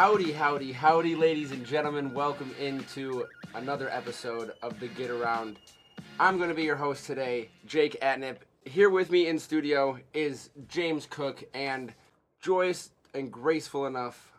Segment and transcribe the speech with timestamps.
[0.00, 2.14] Howdy, howdy, howdy, ladies and gentlemen.
[2.14, 5.58] Welcome into another episode of the Get Around.
[6.18, 8.36] I'm going to be your host today, Jake Atnip.
[8.64, 11.92] Here with me in studio is James Cook and
[12.40, 14.32] joyous and graceful enough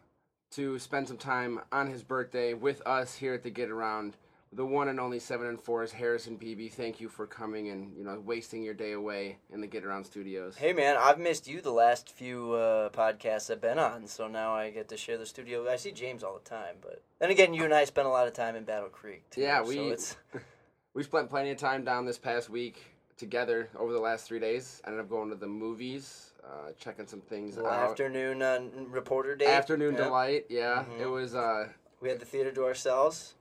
[0.53, 4.17] to spend some time on his birthday with us here at the Get Around.
[4.53, 6.73] The one and only seven and four is Harrison Beeby.
[6.73, 10.03] Thank you for coming and you know wasting your day away in the Get Around
[10.03, 10.57] studios.
[10.57, 14.53] Hey man, I've missed you the last few uh, podcasts I've been on, so now
[14.53, 15.69] I get to share the studio.
[15.69, 18.27] I see James all the time, but then again, you and I spent a lot
[18.27, 19.23] of time in Battle Creek.
[19.29, 20.17] Too, Yeah, so we- it's
[20.93, 22.83] We spent plenty of time down this past week
[23.15, 24.81] together over the last three days.
[24.83, 27.91] I Ended up going to the movies, uh, checking some things little out.
[27.91, 29.45] afternoon uh, reporter day.
[29.45, 30.03] Afternoon Yeah.
[30.03, 30.83] delight, yeah.
[30.89, 30.99] Mhm.
[30.99, 31.33] It was.
[31.35, 31.69] Uh,
[32.01, 33.35] We had the theater to ourselves.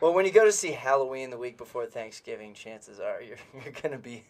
[0.00, 3.72] Well, when you go to see Halloween the week before Thanksgiving, chances are you're you're
[3.82, 4.24] gonna be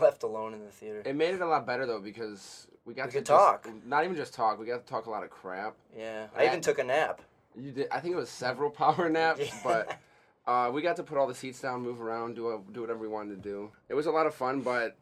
[0.00, 1.02] left alone in the theater.
[1.06, 3.68] it made it a lot better though because we got We to could just- talk.
[3.86, 4.58] Not even just talk.
[4.58, 5.74] We got to talk a lot of crap.
[5.96, 7.22] Yeah, I even That- took a nap.
[7.56, 7.88] You did.
[7.90, 9.54] I think it was several power naps, Yeah.
[9.64, 9.98] but
[10.46, 12.98] uh, we got to put all the seats down, move around, do a, do whatever
[13.00, 13.70] we wanted to do.
[13.88, 14.96] It was a lot of fun, but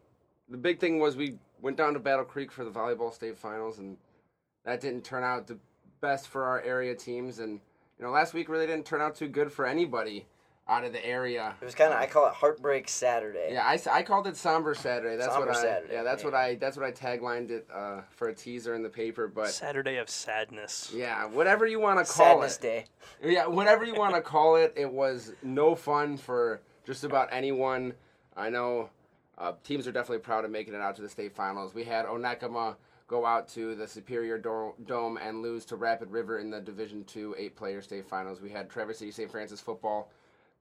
[0.48, 3.78] the big thing was we went down to Battle Creek for the volleyball state finals,
[3.78, 3.96] and
[4.64, 5.58] that didn't turn out the
[6.00, 7.38] best for our area teams.
[7.40, 7.60] And
[7.98, 10.26] you know, last week really didn't turn out too good for anybody
[10.68, 11.54] out of the area.
[11.60, 13.50] It was kind of I call it Heartbreak Saturday.
[13.52, 15.16] Yeah, I, I called it somber Saturday.
[15.16, 16.26] That's Somber what I Saturday, yeah that's yeah.
[16.28, 19.28] what I that's what I taglined it uh, for a teaser in the paper.
[19.28, 20.92] But Saturday of sadness.
[20.94, 22.62] yeah, whatever you want to call Sadness it.
[22.62, 22.84] Day.
[23.22, 27.94] Yeah, whatever you want to call it, it was no fun for just about anyone.
[28.36, 28.90] I know
[29.38, 31.74] uh, teams are definitely proud of making it out to the state finals.
[31.74, 32.76] We had Onekama
[33.08, 37.34] go out to the Superior Dome and lose to Rapid River in the Division Two
[37.38, 38.40] eight-player state finals.
[38.40, 39.30] We had Traverse City St.
[39.30, 40.10] Francis football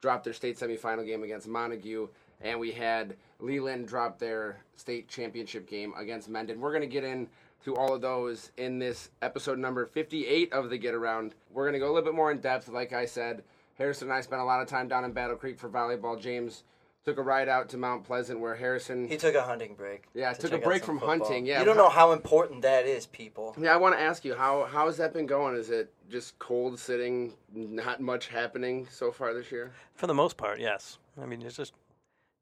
[0.02, 2.08] drop their state semifinal game against Montague,
[2.42, 6.59] and we had Leland drop their state championship game against Mendon.
[6.59, 7.28] We're gonna get in
[7.64, 11.34] to all of those in this episode number 58 of the Get Around.
[11.52, 12.68] We're gonna go a little bit more in depth.
[12.68, 13.44] Like I said,
[13.80, 16.20] Harrison and I spent a lot of time down in Battle Creek for volleyball.
[16.20, 16.64] James
[17.06, 19.08] took a ride out to Mount Pleasant, where Harrison.
[19.08, 20.06] He took a hunting break.
[20.16, 21.20] Yeah, to took a break from football.
[21.20, 21.60] hunting, yeah.
[21.60, 23.56] you don't know how important that is, people.
[23.60, 25.56] Yeah, I want to ask you how how has that been going?
[25.56, 29.72] Is it just cold sitting, not much happening so far this year?
[29.94, 30.98] For the most part, yes.
[31.22, 31.74] I mean, it's just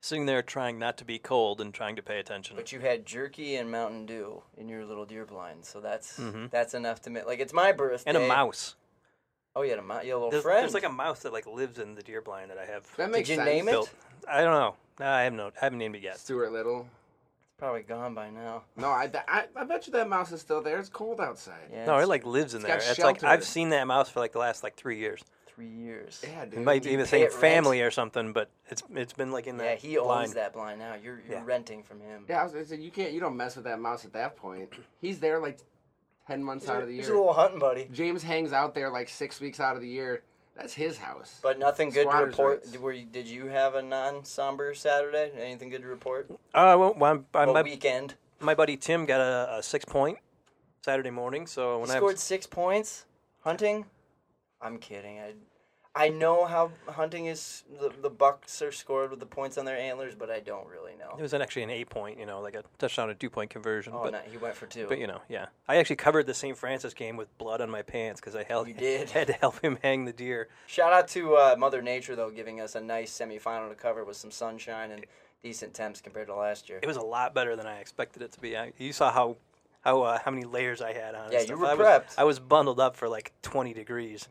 [0.01, 2.55] sitting there trying not to be cold and trying to pay attention.
[2.55, 6.49] But you had jerky and Mountain Dew in your little deer blind, so that's Mhm.
[6.51, 7.25] that's enough to make.
[7.25, 8.09] Like it's my birthday.
[8.09, 8.75] and a mouse.
[9.55, 10.63] Oh, you had a, mou- you had a little There's, friend.
[10.63, 13.11] there's like a mouse that like lives in the deer blind that I have That
[13.11, 13.45] makes you sense.
[13.45, 13.71] name it?
[13.71, 13.89] built.
[14.29, 14.75] I don't know.
[14.99, 15.37] No, I haven't.
[15.37, 16.19] know- I haven't named it yet.
[16.19, 16.81] Stuart Little.
[16.81, 18.63] It's probably gone by now.
[18.77, 20.79] No, I, I, I bet you that mouse is still there.
[20.79, 21.69] It's cold outside.
[21.71, 22.77] Yeah, No, it like lives in it's there.
[22.77, 23.27] got It's like shelter.
[23.27, 25.23] I've seen that mouse for like the last like three years.
[25.47, 26.21] three years.
[26.27, 26.55] Yeah, dude.
[26.55, 27.33] It might Do be you the pay same it rent?
[27.41, 29.63] family or something, but it's it's been like in that.
[29.63, 30.33] Yeah, that he owns blind.
[30.33, 30.95] that blind now.
[30.95, 31.41] You're you're Yeah.
[31.45, 32.25] renting from him.
[32.27, 33.11] Yeah, I was gonna say you can't.
[33.13, 34.69] You don't mess with that mouse at that point.
[34.99, 35.59] He's there like
[36.27, 37.01] ten months He's, out a, of the year.
[37.01, 37.19] he's a year.
[37.19, 37.87] little hunting buddy.
[37.93, 40.23] James hangs out there like six weeks out of the year.
[40.55, 41.39] That's his house.
[41.41, 42.63] But nothing good to report.
[42.65, 42.77] rights.
[42.77, 45.31] Were you, did you have a non-somber Saturday?
[45.39, 46.29] Anything good to report?
[46.53, 48.15] Uh, well, well, my, Well, my, weekend.
[48.39, 50.19] my buddy Tim got a, a six point
[50.83, 51.47] Saturday morning.
[51.47, 53.05] So He when I scored was, six points
[53.43, 53.85] hunting.
[54.61, 55.19] I'm kidding.
[55.19, 55.33] I
[55.95, 57.63] I know how hunting is.
[57.79, 60.93] The, the bucks are scored with the points on their antlers, but I don't really
[60.97, 61.15] know.
[61.17, 63.51] it was an, actually an eight point, you know, like a touchdown, a two point
[63.51, 63.93] conversion.
[63.95, 64.87] Oh, but no, he went for two.
[64.89, 66.57] But you know, yeah, I actually covered the St.
[66.57, 69.11] Francis game with blood on my pants because I held, You did.
[69.11, 70.47] had to help him hang the deer.
[70.65, 74.17] Shout out to uh, Mother Nature though, giving us a nice semifinal to cover with
[74.17, 75.05] some sunshine and
[75.43, 76.79] decent temps compared to last year.
[76.81, 78.57] It was a lot better than I expected it to be.
[78.57, 79.37] I, you saw how
[79.81, 81.31] how uh, how many layers I had on.
[81.31, 82.15] Yeah, you were I was, prepped.
[82.17, 84.27] I was bundled up for like twenty degrees.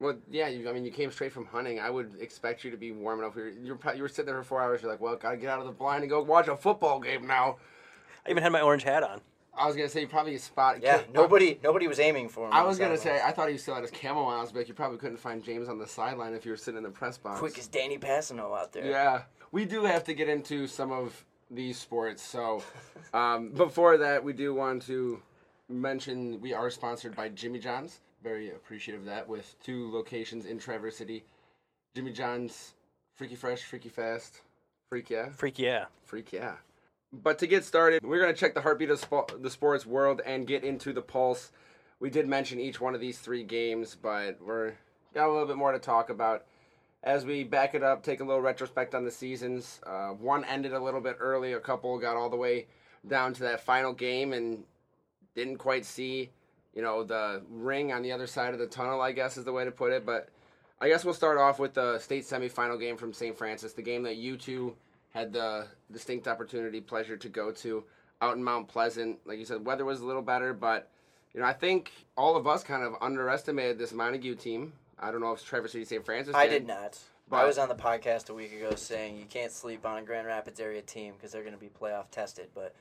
[0.00, 0.48] Well, yeah.
[0.48, 1.78] You, I mean, you came straight from hunting.
[1.78, 3.36] I would expect you to be warm enough.
[3.36, 4.82] You were, you were, pro- you were sitting there for four hours.
[4.82, 7.26] You're like, well, gotta get out of the blind and go watch a football game
[7.26, 7.56] now.
[8.26, 9.20] I even had my orange hat on.
[9.56, 10.80] I was gonna say you probably spot.
[10.82, 12.52] Yeah, nobody nobody was aiming for him.
[12.54, 13.20] I was gonna say.
[13.22, 14.38] I thought he still had his camo on.
[14.38, 16.78] I was like, you probably couldn't find James on the sideline if you were sitting
[16.78, 17.40] in the press box.
[17.40, 18.86] quick as Danny Passano out there.
[18.86, 22.22] Yeah, we do have to get into some of these sports.
[22.22, 22.62] So,
[23.12, 25.20] um, before that, we do want to
[25.68, 28.00] mention we are sponsored by Jimmy John's.
[28.22, 31.24] Very appreciative of that with two locations in Traverse City.
[31.94, 32.74] Jimmy John's,
[33.16, 34.42] Freaky Fresh, Freaky Fast,
[34.90, 35.86] Freak Yeah, Freak yeah.
[36.04, 36.56] Freak Yeah.
[37.12, 40.20] But to get started, we're going to check the heartbeat of spo- the sports world
[40.24, 41.50] and get into the pulse.
[41.98, 44.74] We did mention each one of these three games, but we're
[45.12, 46.44] got a little bit more to talk about
[47.02, 48.02] as we back it up.
[48.02, 49.80] Take a little retrospect on the seasons.
[49.84, 51.52] Uh, one ended a little bit early.
[51.54, 52.66] A couple got all the way
[53.06, 54.64] down to that final game and
[55.34, 56.30] didn't quite see,
[56.74, 59.00] you know, the ring on the other side of the tunnel.
[59.00, 60.06] I guess is the way to put it.
[60.06, 60.28] But
[60.80, 63.36] I guess we'll start off with the state semifinal game from St.
[63.36, 64.76] Francis, the game that you two
[65.10, 67.84] had the distinct opportunity, pleasure to go to
[68.22, 69.18] out in Mount Pleasant.
[69.26, 70.88] Like you said, weather was a little better, but
[71.34, 74.72] you know, I think all of us kind of underestimated this Montague team.
[74.98, 76.04] I don't know if Traverse City St.
[76.04, 76.34] Francis.
[76.34, 76.98] I did not.
[77.32, 80.26] I was on the podcast a week ago saying you can't sleep on a Grand
[80.26, 82.48] Rapids area team because they're going to be playoff tested.
[82.54, 82.74] But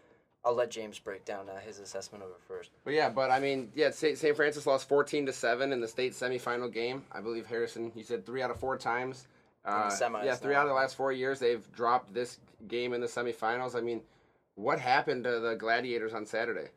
[0.45, 2.71] I'll let James break down uh, his assessment of it first.
[2.85, 4.17] But yeah, but I mean, yeah, St.
[4.17, 4.35] St.
[4.35, 7.03] Francis lost 14 to seven in the state semifinal game.
[7.11, 9.27] I believe Harrison, you said three out of four times.
[9.65, 10.61] Uh, semis yeah, three now.
[10.61, 13.75] out of the last four years they've dropped this game in the semifinals.
[13.75, 14.01] I mean,
[14.55, 16.69] what happened to the Gladiators on Saturday?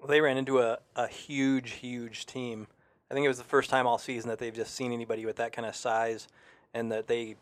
[0.00, 2.66] Well, they ran into a, a huge, huge team.
[3.10, 5.36] I think it was the first time all season that they've just seen anybody with
[5.36, 6.26] that kind of size
[6.72, 7.36] and that they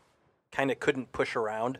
[0.50, 1.78] kind of couldn't push around.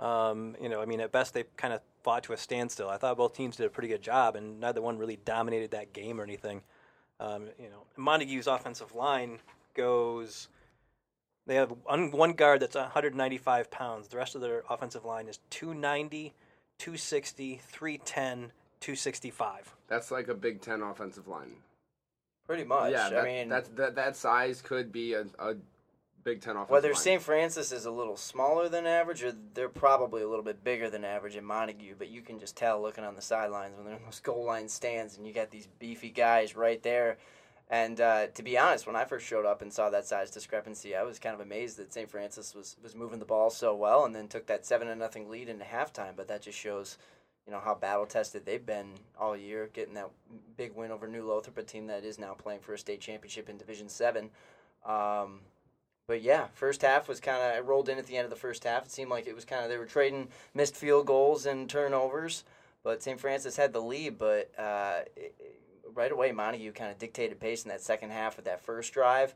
[0.00, 2.88] Um, you know, I mean, at best they kind of fought to a standstill.
[2.88, 5.92] I thought both teams did a pretty good job, and neither one really dominated that
[5.92, 6.62] game or anything.
[7.18, 9.40] Um, you know, Montague's offensive line
[9.74, 10.46] goes.
[11.48, 14.06] They have one, one guard that's 195 pounds.
[14.06, 16.32] The rest of their offensive line is 290,
[16.78, 19.74] 260, 310, 265.
[19.88, 21.56] That's like a Big Ten offensive line.
[22.46, 22.92] Pretty much.
[22.92, 25.56] yeah, that, I mean, that's, that that size could be a, a
[26.26, 26.92] Big Ten offensive whether.
[26.92, 27.22] St.
[27.22, 31.04] Francis is a little smaller than average or they're probably a little bit bigger than
[31.04, 34.04] average in Montague, but you can just tell looking on the sidelines when they're in
[34.04, 37.18] those goal line stands and you got these beefy guys right there.
[37.70, 40.96] And uh, to be honest, when I first showed up and saw that size discrepancy,
[40.96, 42.10] I was kind of amazed that St.
[42.10, 45.30] Francis was, was moving the ball so well and then took that seven to nothing
[45.30, 46.16] lead into halftime.
[46.16, 46.98] But that just shows,
[47.46, 50.10] you know, how battle tested they've been all year, getting that
[50.56, 53.48] big win over New Lothrop, a team that is now playing for a state championship
[53.48, 54.30] in Division Seven.
[54.84, 55.40] Um,
[56.06, 58.36] but yeah, first half was kind of it rolled in at the end of the
[58.36, 58.84] first half.
[58.86, 62.44] It seemed like it was kind of they were trading missed field goals and turnovers,
[62.84, 63.18] but St.
[63.20, 64.18] Francis had the lead.
[64.18, 65.60] But uh, it, it-
[65.94, 69.34] right away, Montague kind of dictated pace in that second half with that first drive.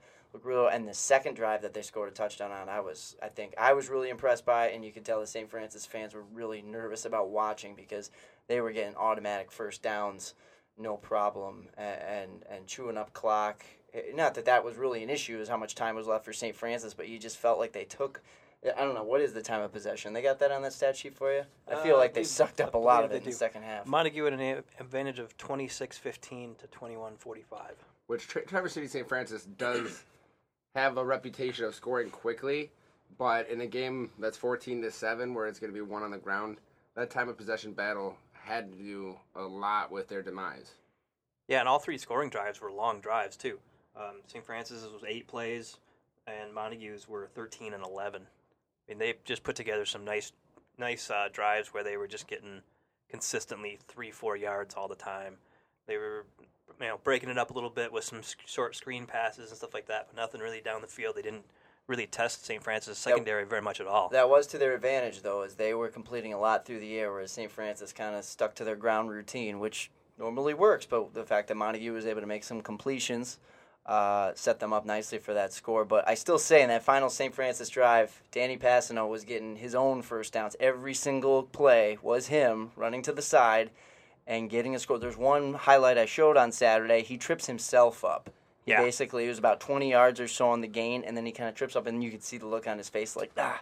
[0.73, 3.73] And the second drive that they scored a touchdown on, I was, I think, I
[3.73, 5.51] was really impressed by, and you could tell the St.
[5.51, 8.11] Francis fans were really nervous about watching because
[8.47, 10.35] they were getting automatic first downs,
[10.79, 13.65] no problem, and and, and chewing up clock.
[14.15, 16.55] Not that that was really an issue, is how much time was left for St.
[16.55, 18.21] Francis, but you just felt like they took.
[18.65, 20.13] I don't know what is the time of possession.
[20.13, 21.45] They got that on that stat sheet for you.
[21.67, 23.31] I feel Uh, like they they- sucked up a lot of it they in the
[23.31, 23.37] do.
[23.37, 23.87] second half.
[23.87, 27.77] Montague had an advantage of 26-15 to 21-45.
[28.07, 29.09] which Tra- Traverse City St.
[29.09, 30.03] Francis does
[30.75, 32.71] have a reputation of scoring quickly,
[33.19, 36.11] but in a game that's 14 to 7 where it's going to be one on
[36.11, 36.59] the ground,
[36.97, 40.75] that time of possession battle had to do a lot with their demise.
[41.49, 43.59] Yeah, and all three scoring drives were long drives too.
[43.97, 44.45] Um, St.
[44.45, 45.79] Francis's was eight plays,
[46.27, 48.23] and Montague's were 13 and 11.
[48.23, 50.33] I mean, they just put together some nice,
[50.79, 52.63] nice uh, drives where they were just getting
[53.09, 55.35] consistently three, four yards all the time.
[55.87, 56.25] They were,
[56.81, 59.59] you know, breaking it up a little bit with some s- short screen passes and
[59.59, 61.17] stuff like that, but nothing really down the field.
[61.17, 61.45] They didn't
[61.89, 62.63] really test St.
[62.63, 64.09] Francis secondary very much at all.
[64.11, 67.11] That was to their advantage, though, as they were completing a lot through the air,
[67.11, 67.51] whereas St.
[67.51, 70.87] Francis kind of stuck to their ground routine, which normally works.
[70.87, 73.39] But the fact that Montague was able to make some completions
[73.91, 75.85] uh, set them up nicely for that score.
[75.85, 77.35] But I still say in that final St.
[77.35, 80.55] Francis drive, Danny Passano was getting his own first downs.
[80.61, 83.71] Every single play was him running to the side
[84.29, 85.01] and getting a score.
[85.01, 87.03] There's one highlight I showed on Saturday.
[87.03, 88.31] He trips himself up.
[88.65, 88.81] He Yeah.
[88.81, 91.49] basically it was about 20 yards or so on the gain, and then he kind
[91.49, 93.61] of trips up, and you could see the look on his face, like ah.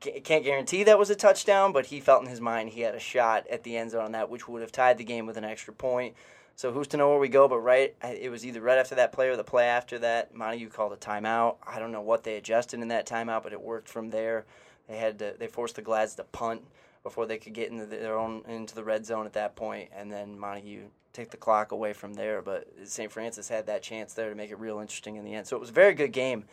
[0.00, 2.98] Can't guarantee that was a touchdown, but he felt in his mind he had a
[2.98, 5.44] shot at the end zone on that, which would have tied the game with an
[5.44, 6.16] extra point.
[6.56, 7.48] So who's to know where we go?
[7.48, 10.34] But right, it was either right after that play or the play after that.
[10.34, 11.56] Montague called a timeout.
[11.66, 14.44] I don't know what they adjusted in that timeout, but it worked from there.
[14.88, 16.62] They had to, they forced the Glads to punt
[17.02, 20.10] before they could get into their own into the red zone at that point, and
[20.10, 22.42] then Montague take the clock away from there.
[22.42, 23.10] But St.
[23.10, 25.46] Francis had that chance there to make it real interesting in the end.
[25.46, 26.44] So it was a very good game,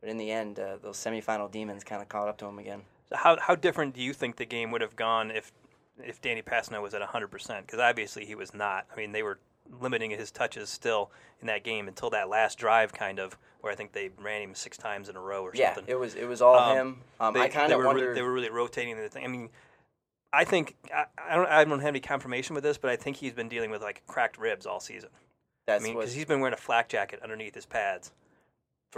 [0.00, 2.82] but in the end, uh, those semifinal demons kind of caught up to him again.
[3.08, 5.52] So how how different do you think the game would have gone if
[6.02, 7.60] if Danny Passano was at 100%?
[7.62, 8.86] Because obviously he was not.
[8.92, 9.38] I mean, they were
[9.80, 11.10] limiting his touches still
[11.40, 14.54] in that game until that last drive, kind of, where I think they ran him
[14.54, 15.90] six times in a row or Yeah, something.
[15.90, 17.00] it was it was all Um, him.
[17.20, 18.02] Um, they, I kind of were wonder.
[18.02, 19.24] Really, they were really rotating the thing.
[19.24, 19.48] I mean,
[20.32, 23.16] I think I, I don't I don't have any confirmation with this, but I think
[23.16, 25.08] he's been dealing with like cracked ribs all season.
[25.66, 28.12] that's I mean, because he's been wearing a flak jacket underneath his pads.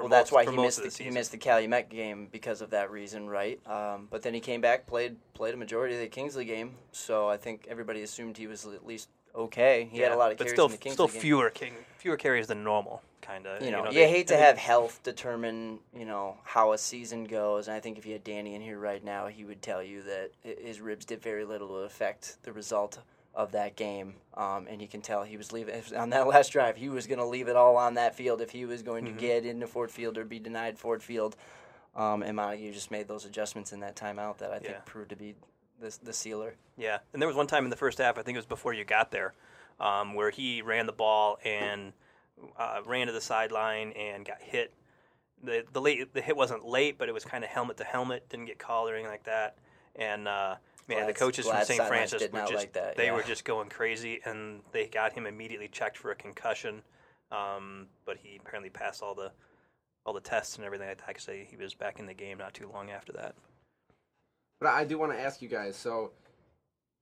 [0.03, 2.91] Well, that's why he missed the, the he missed the Calumet game because of that
[2.91, 3.61] reason, right?
[3.67, 7.29] Um, but then he came back, played played a majority of the Kingsley game, so
[7.29, 9.89] I think everybody assumed he was at least okay.
[9.91, 11.21] He had a lot of but carries still, in the Kingsley still game.
[11.21, 13.63] fewer king, fewer carries than normal, kind of.
[13.63, 17.69] you know, you, they- hate to have health determine, you know, how a season goes.
[17.69, 20.03] And I think if you had Danny in here right now, he would tell you
[20.03, 22.99] that his ribs did very little to affect the result
[23.37, 24.15] of that game.
[24.35, 26.77] Um, and you can tell he was leaving on that last drive.
[26.77, 29.15] He was going to leave it all on that field if he was going Mm-hmm.
[29.17, 31.37] to get into Ford Field or be denied Ford Field.
[31.95, 34.81] Um, and Montague just made those adjustments in that timeout that I think Yeah.
[34.85, 35.35] proved to be
[35.81, 36.55] the, the sealer.
[36.79, 38.73] Yeah, and there was one time in the first half, I think it was before
[38.75, 39.35] you got there,
[39.81, 41.93] um, where he ran the ball and
[42.59, 44.73] uh, ran to the sideline and got hit.
[45.43, 48.29] The the late the hit wasn't late, but it was kind of helmet to helmet.
[48.31, 49.57] Didn't get called or anything like that.
[49.95, 50.57] And uh,
[50.89, 51.83] man, Glad- the coaches from St.
[51.87, 53.13] Francis did were not just like that, they yeah.
[53.15, 56.83] were just going crazy, and they got him immediately checked for a concussion.
[57.33, 59.33] Um, but he apparently passed all the
[60.05, 61.09] all the tests and everything like that.
[61.09, 63.35] Because he was back in the game not too long after that.
[64.61, 65.77] But I do want to ask you guys.
[65.77, 66.13] So,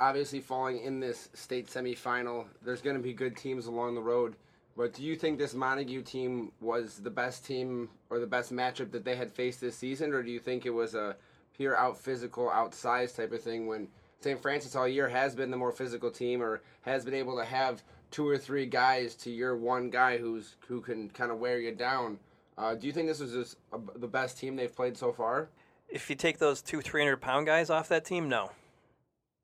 [0.01, 4.35] obviously, falling in this state semifinal, there's going to be good teams along the road.
[4.77, 8.91] But do you think this Montague team was the best team or the best matchup
[8.91, 11.15] that they had faced this season, or do you think it was a
[11.57, 13.89] pure out physical, outsized type of thing when
[14.21, 14.41] St.
[14.41, 17.83] Francis all year has been the more physical team or has been able to have
[18.11, 21.73] two or three guys to your one guy who's who can kind of wear you
[21.73, 22.19] down?
[22.57, 25.49] Uh, do you think this was just a, the best team they've played so far?
[25.89, 28.51] If you take those two 300 pound guys off that team, no.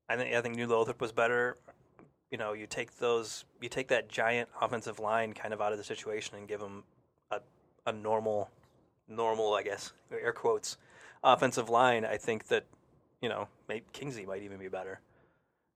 [0.08, 1.56] I think I think New Lothrop was better.
[2.30, 5.78] You know, you take those, you take that giant offensive line kind of out of
[5.78, 6.84] the situation and give them
[7.30, 7.40] a,
[7.86, 8.50] a normal,
[9.08, 10.78] normal, I guess, air quotes,
[11.22, 12.04] offensive line.
[12.04, 12.64] I think that,
[13.20, 15.00] you know, maybe Kingsley might even be better.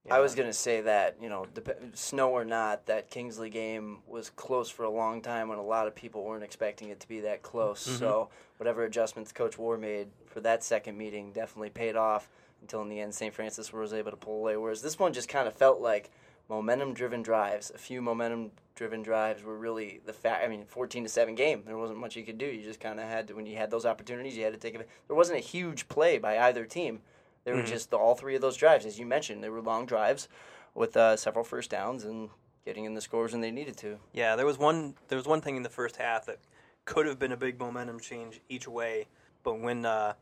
[0.05, 3.99] You I was gonna say that you know, dep- snow or not, that Kingsley game
[4.07, 7.07] was close for a long time when a lot of people weren't expecting it to
[7.07, 7.87] be that close.
[7.87, 7.97] Mm-hmm.
[7.97, 12.29] So whatever adjustments Coach War made for that second meeting definitely paid off
[12.61, 13.33] until in the end St.
[13.33, 14.57] Francis was able to pull away.
[14.57, 16.11] Whereas this one just kind of felt like
[16.49, 17.71] momentum-driven drives.
[17.73, 20.43] A few momentum-driven drives were really the fact.
[20.43, 21.63] I mean, fourteen to seven game.
[21.65, 22.45] There wasn't much you could do.
[22.45, 24.75] You just kind of had to when you had those opportunities, you had to take
[24.75, 24.87] it.
[25.07, 27.01] There wasn't a huge play by either team.
[27.43, 29.43] They were just the, all three of those drives, as you mentioned.
[29.43, 30.27] They were long drives
[30.73, 32.29] with uh, several first downs and
[32.65, 33.99] getting in the scores when they needed to.
[34.13, 34.95] Yeah, there was one.
[35.09, 36.39] There was one thing in the first half that
[36.85, 39.07] could have been a big momentum change each way,
[39.43, 40.13] but when uh,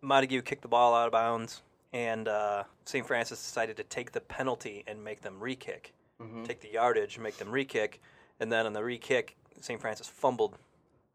[0.00, 1.62] Montague kicked the ball out of bounds
[1.92, 3.06] and uh, St.
[3.06, 5.92] Francis decided to take the penalty and make them re-kick,
[6.44, 8.00] take the yardage, make them re-kick,
[8.40, 9.80] and then on the re-kick, St.
[9.80, 10.56] Francis fumbled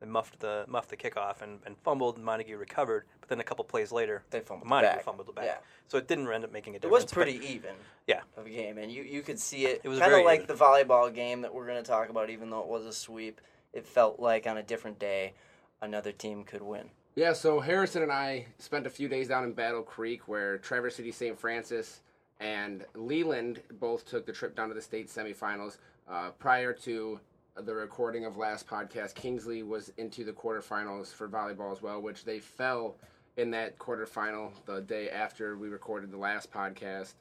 [0.02, 2.20] and muffed the muffed the kickoff and, and fumbled.
[2.20, 5.04] Montague recovered, but then a couple plays later, They fumbled Montague back.
[5.04, 5.46] fumbled it back.
[5.46, 5.58] Yeah.
[5.88, 7.04] So it didn't end up making a It difference.
[7.06, 7.72] was but- pretty even
[8.06, 8.22] yeah.
[8.38, 9.82] of a game, and you, you could see it.
[9.84, 10.56] It was kind of like even.
[10.56, 13.42] the volleyball game that we're going to talk about, even though it was a sweep.
[13.74, 15.34] It felt like on a different day,
[15.82, 16.90] another team could win.
[17.18, 20.98] Yeah, so Harrison and I spent a few days down in Battle Creek where Traverse
[20.98, 21.36] City St.
[21.36, 22.02] Francis
[22.40, 25.78] and Leland both took the trip down to the state semifinals.
[26.08, 27.20] Uh, prior to
[27.56, 32.24] the recording of last podcast, Kingsley was into the quarterfinals for volleyball as well, which
[32.24, 32.98] they fell
[33.38, 37.16] in that quarterfinal the day after we recorded the last podcast.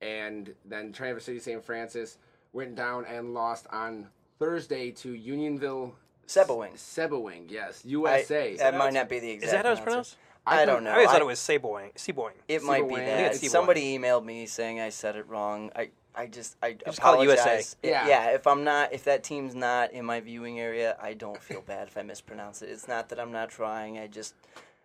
[0.00, 1.62] And then Traverse City St.
[1.62, 2.18] Francis
[2.52, 4.08] went down and lost on
[4.40, 5.94] Thursday to Unionville.
[6.26, 6.72] Sebowing.
[6.74, 7.82] Sebowing, yes.
[7.84, 8.56] I- USA.
[8.56, 9.46] that might not be the exact.
[9.46, 10.16] Is that how it's pronounce- pronounced?
[10.48, 10.90] I, I don't know.
[10.90, 11.92] I always thought it was Seboing.
[11.96, 12.30] Seboing.
[12.46, 13.02] It might be Sebowang.
[13.02, 13.32] I that.
[13.32, 15.72] think it's Somebody emailed me saying I said it wrong.
[15.74, 17.40] I, I just I Just call it USA.
[17.42, 17.76] apologize.
[17.82, 18.06] Yeah.
[18.06, 18.26] yeah.
[18.30, 21.88] If I'm not, if that team's not in my viewing area, I don't feel bad
[21.88, 22.70] if I mispronounce it.
[22.70, 23.98] It's not that I'm not trying.
[23.98, 24.34] I just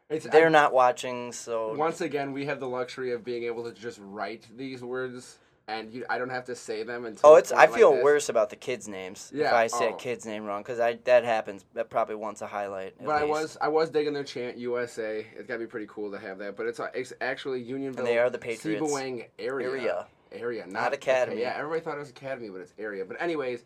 [0.10, 3.64] It's, they're I- not watching, so Once again, we have the luxury of being able
[3.64, 5.38] to just write these words,
[5.72, 7.32] and you, I don't have to say them until.
[7.32, 7.52] Oh, it's.
[7.52, 8.04] I feel this.
[8.04, 9.96] worse about the kids' names if I say a oh.
[9.96, 11.66] kid's name wrong because I that happens.
[11.74, 12.96] That probably once a highlight.
[13.00, 15.26] But I was I was digging their chant USA.
[15.36, 16.58] It's got to be pretty cool to have that.
[16.58, 18.06] But it's, uh, it's actually Unionville.
[18.06, 18.82] And they are the Patriots.
[18.82, 19.68] Sebowang area.
[19.70, 20.08] Area.
[20.34, 21.36] Area, not, Not academy.
[21.36, 23.04] okay, yeah, everybody thought it was academy, but it's area.
[23.04, 23.66] But anyways,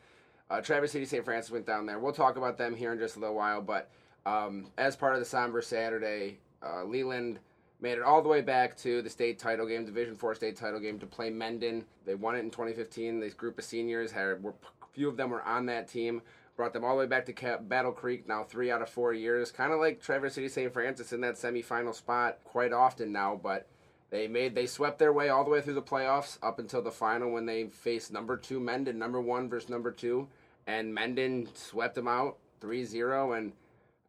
[0.49, 1.23] uh, Traverse City St.
[1.23, 1.99] Francis went down there.
[1.99, 3.61] We'll talk about them here in just a little while.
[3.61, 3.91] But
[4.25, 7.37] um, as part of the somber Saturday, uh, Leland
[7.85, 10.79] made it all the way back to the state title game, Division Four state title
[10.79, 11.85] game, to play Mendon.
[12.03, 13.19] They won it in 2015.
[13.19, 16.23] This group of seniors had were a few of them were on that team.
[16.57, 18.27] Brought them all the way back to Battle Creek.
[18.27, 20.73] Now three out of four years, kind of like Traverse City St.
[20.73, 23.39] Francis in that semifinal spot quite often now.
[23.41, 23.67] But
[24.09, 26.89] they made they swept their way all the way through the playoffs up until the
[26.89, 30.27] final when they faced number two Mendon, number one versus number two,
[30.65, 33.37] and Mendon swept them out 3-0.
[33.37, 33.53] And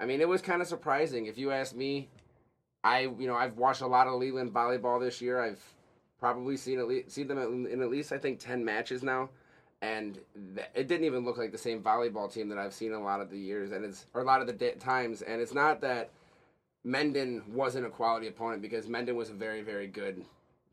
[0.01, 1.27] I mean, it was kind of surprising.
[1.27, 2.09] If you ask me,
[2.87, 5.43] I you know I've watched a lot of Leland volleyball this year.
[5.43, 5.63] I've
[6.21, 9.29] probably seen at least, seen them in, at least I think ten matches now,
[9.83, 10.21] and
[10.55, 13.21] th- it didn't even look like the same volleyball team that I've seen a lot
[13.21, 15.23] of the years, and it's or a lot of the times.
[15.23, 16.11] And it's not that
[16.85, 20.25] Mendon wasn't a quality opponent because Mendon was a very very good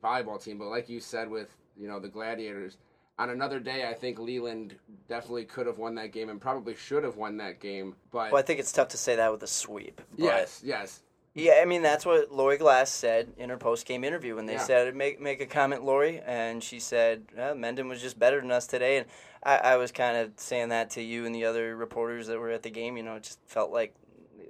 [0.04, 2.78] volleyball team, but like you said with you know the Gladiators.
[3.20, 4.76] On another day, I think Leland
[5.08, 7.96] definitely could have won that game and probably should have won that game.
[8.12, 10.02] But Well, I think it's tough to say that with a sweep.
[10.18, 11.04] But yes, yes,
[11.36, 14.54] Yeah, I mean that's what Lori Glass said in her post game interview when they
[14.54, 14.60] Yeah.
[14.60, 18.52] said make make a comment, Lori, and she said uh, Mendon was just better than
[18.52, 19.06] us today, and
[19.42, 22.52] I, I was kind of saying that to you and the other reporters that were
[22.52, 22.98] at the game.
[22.98, 23.96] You know, it just felt like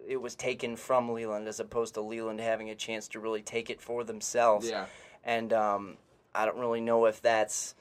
[0.07, 3.69] it was taken from Leland as opposed to Leland having a chance to really take
[3.69, 4.69] it for themselves.
[4.69, 4.87] yeah.
[5.23, 5.95] and um,
[6.35, 7.75] I don't really know if that's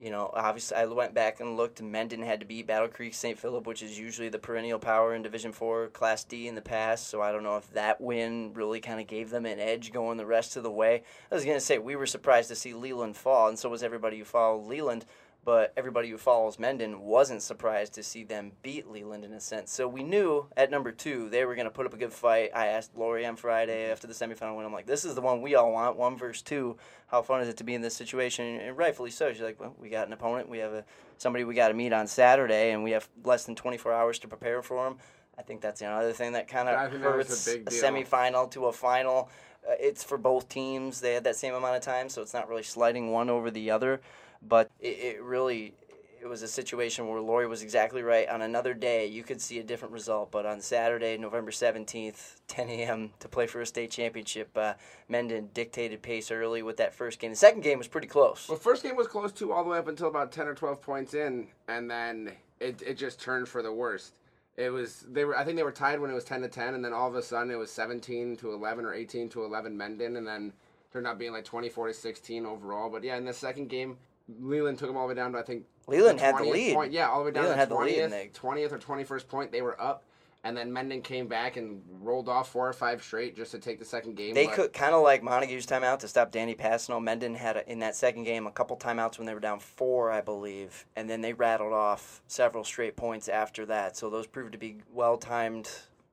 [0.00, 1.82] you know, obviously, I went back and looked.
[1.82, 3.36] Mendon had to beat Battle Creek St.
[3.36, 7.08] Philip, which is usually the perennial power in Division Four, Class D in the past.
[7.08, 10.16] So I don't know if that win really kind of gave them an edge going
[10.16, 11.02] the rest of the way.
[11.32, 14.18] I was gonna say we were surprised to see Leland fall, and so was everybody
[14.18, 15.04] who followed Leland.
[15.48, 19.72] But everybody who follows Mendon wasn't surprised to see them beat Leland in a sense.
[19.72, 22.50] So we knew at number two they were going to put up a good fight.
[22.54, 25.40] I asked Lori on Friday after the semifinal win, I'm like, this is the one
[25.40, 26.76] we all want, one versus two.
[27.06, 28.60] How fun is it to be in this situation?
[28.60, 29.32] And rightfully so.
[29.32, 30.50] She's like, well, we got an opponent.
[30.50, 30.84] We have a
[31.16, 34.28] somebody we got to meet on Saturday, and we have less than 24 hours to
[34.28, 34.98] prepare for them.
[35.38, 38.72] I think that's another thing that kind of hurts a big a semifinal to a
[38.72, 39.30] final.
[39.66, 41.00] Uh, it's for both teams.
[41.00, 43.70] They had that same amount of time, so it's not really sliding one over the
[43.70, 44.02] other.
[44.42, 45.74] But it, it really
[46.20, 48.28] it was a situation where Lori was exactly right.
[48.28, 50.30] On another day, you could see a different result.
[50.30, 54.74] But on Saturday, November 17th, 10 a.m., to play for a state championship, uh,
[55.08, 57.30] Mendon dictated pace early with that first game.
[57.30, 58.48] The second game was pretty close.
[58.48, 60.82] Well, first game was close too, all the way up until about ten or twelve
[60.82, 64.14] points in, and then it it just turned for the worst.
[64.56, 66.74] It was they were I think they were tied when it was ten to ten,
[66.74, 69.76] and then all of a sudden it was seventeen to eleven or eighteen to eleven
[69.76, 70.52] Mendon, and then
[70.92, 72.90] turned out being like twenty four to sixteen overall.
[72.90, 73.96] But yeah, in the second game,
[74.40, 76.74] Leland took them all the way down to I think Leland had the lead.
[76.74, 76.92] Point.
[76.92, 79.04] Yeah, all the way down Leland to had the lead in twentieth, twentieth or twenty
[79.04, 79.50] first point.
[79.50, 80.04] They were up,
[80.44, 83.78] and then Mendon came back and rolled off four or five straight just to take
[83.78, 84.34] the second game.
[84.34, 87.02] They but- could kind of like Montague's timeout to stop Danny Passano.
[87.02, 90.10] Mendon had a, in that second game a couple timeouts when they were down four,
[90.10, 93.96] I believe, and then they rattled off several straight points after that.
[93.96, 95.70] So those proved to be well timed,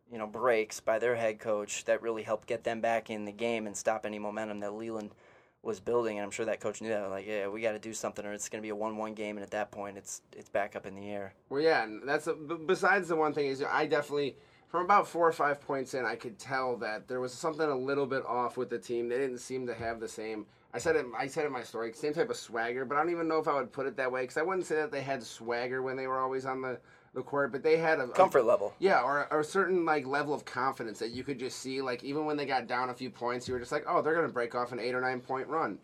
[0.09, 3.31] you know, breaks by their head coach that really helped get them back in the
[3.33, 5.11] game and stop any momentum that Leland
[5.65, 6.17] was building.
[6.17, 7.09] And I'm sure that coach knew that.
[7.09, 9.37] Like, yeah, we got to do something, or it's going to be a one-one game.
[9.37, 11.33] And at that point, it's it's back up in the air.
[11.49, 12.27] Well, yeah, and that's
[12.65, 14.37] besides the one thing is I definitely
[14.67, 17.75] from about four or five points in, I could tell that there was something a
[17.75, 19.07] little bit off with the team.
[19.07, 20.45] They didn't seem to have the same.
[20.73, 21.05] I said it.
[21.17, 23.47] I said in my story, same type of swagger, but I don't even know if
[23.47, 25.95] I would put it that way because I wouldn't say that they had swagger when
[25.95, 26.79] they were always on the
[27.15, 28.73] the court, but they had a a- Comfort level.
[28.77, 31.81] yeah, or, or a certain like level of confidence that you could just see.
[31.81, 34.13] Like even when they got down a few points, you were just like, oh, they're
[34.15, 35.79] gonna break off an eight or nine point run.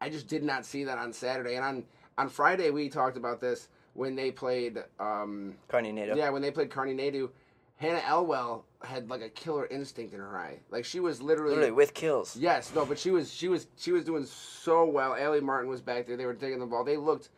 [0.00, 1.84] I just did not see that on Saturday, and on
[2.18, 4.82] on Friday we talked about this when they played.
[5.00, 6.16] Um, Carney Nadeau.
[6.16, 7.30] yeah, when they played Carney Nadeau,
[7.76, 10.58] Hannah Elwell had like a killer instinct in her eye.
[10.70, 12.36] Like she was literally, Literally with kills.
[12.36, 15.14] yes, no, but she was she was she was doing so well.
[15.14, 16.16] Allie Martin was back there.
[16.16, 16.82] They were taking the ball.
[16.84, 17.30] They looked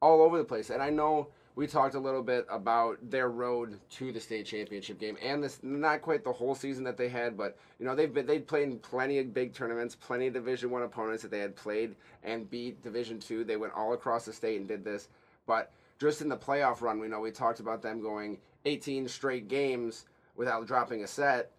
[0.00, 0.70] all over the place.
[0.70, 4.96] And I know we talked a little bit about their road to the state championship
[5.00, 8.14] game and this not quite the whole season that they had, but you know they've
[8.14, 11.56] been they'd played plenty of big tournaments, plenty of Division One opponents that they had
[11.56, 13.42] played and beat Division Two.
[13.42, 15.08] They went all across the state and did this,
[15.48, 19.48] but just in the playoff run, we know we talked about them going 18 straight
[19.48, 21.50] games without dropping a set,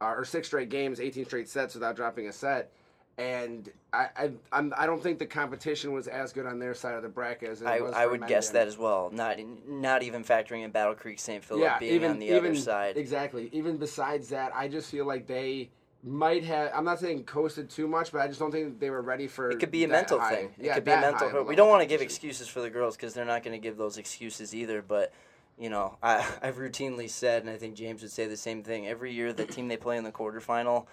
[0.00, 2.70] uh, or six straight games, 18 straight sets without dropping a set.
[3.18, 6.94] And I, I, I'm, I don't think the competition was as good on their side
[6.94, 7.78] of the bracket as it I.
[7.78, 9.10] I would guess that as well.
[9.12, 11.44] Not not even factoring in Battle Creek St.
[11.44, 12.96] Philip yeah, being even on the even other side.
[12.96, 13.50] exactly.
[13.52, 15.68] Even besides that, I just feel like they
[16.04, 16.70] might have.
[16.72, 19.50] I'm not saying coasted too much, but I just don't think they were ready for.
[19.50, 20.54] It could be a mental high- thing.
[20.56, 21.28] It yeah, could be a mental.
[21.28, 23.62] high We don't want to give excuses for the girls because they're not going to
[23.62, 24.80] give those excuses either.
[24.80, 25.12] But
[25.58, 28.86] you know, I, I've routinely said, and I think James would say the same thing.
[28.86, 30.86] Every year, the team they play in the quarterfinal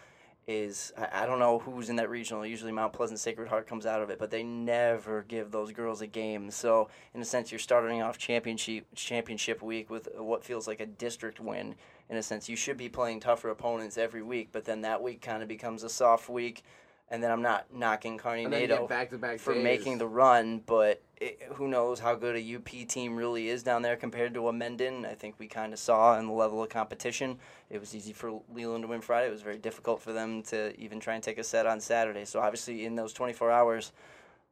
[0.47, 2.45] is I, I don't know who's in that regional.
[2.45, 6.01] Usually, Mount Pleasant Sacred Heart comes out of it, but they never give those girls
[6.01, 6.51] a game.
[6.51, 10.85] So, in a sense, you're starting off championship championship week with what feels like a
[10.85, 11.75] district win.
[12.09, 15.21] In a sense, you should be playing tougher opponents every week, but then that week
[15.21, 16.63] kind of becomes a soft week.
[17.09, 19.63] And then I'm not knocking Carney And then you Nato back-to-back for days.
[19.63, 23.81] making the run, but it, who knows how good a UP team really is down
[23.81, 25.05] there compared to a Mendon.
[25.05, 27.37] I think we kind of saw in the level of competition.
[27.69, 29.27] It was easy for Leland to win Friday.
[29.27, 32.25] It was very difficult for them to even try and take a set on Saturday.
[32.25, 33.91] So obviously, in those 24 hours,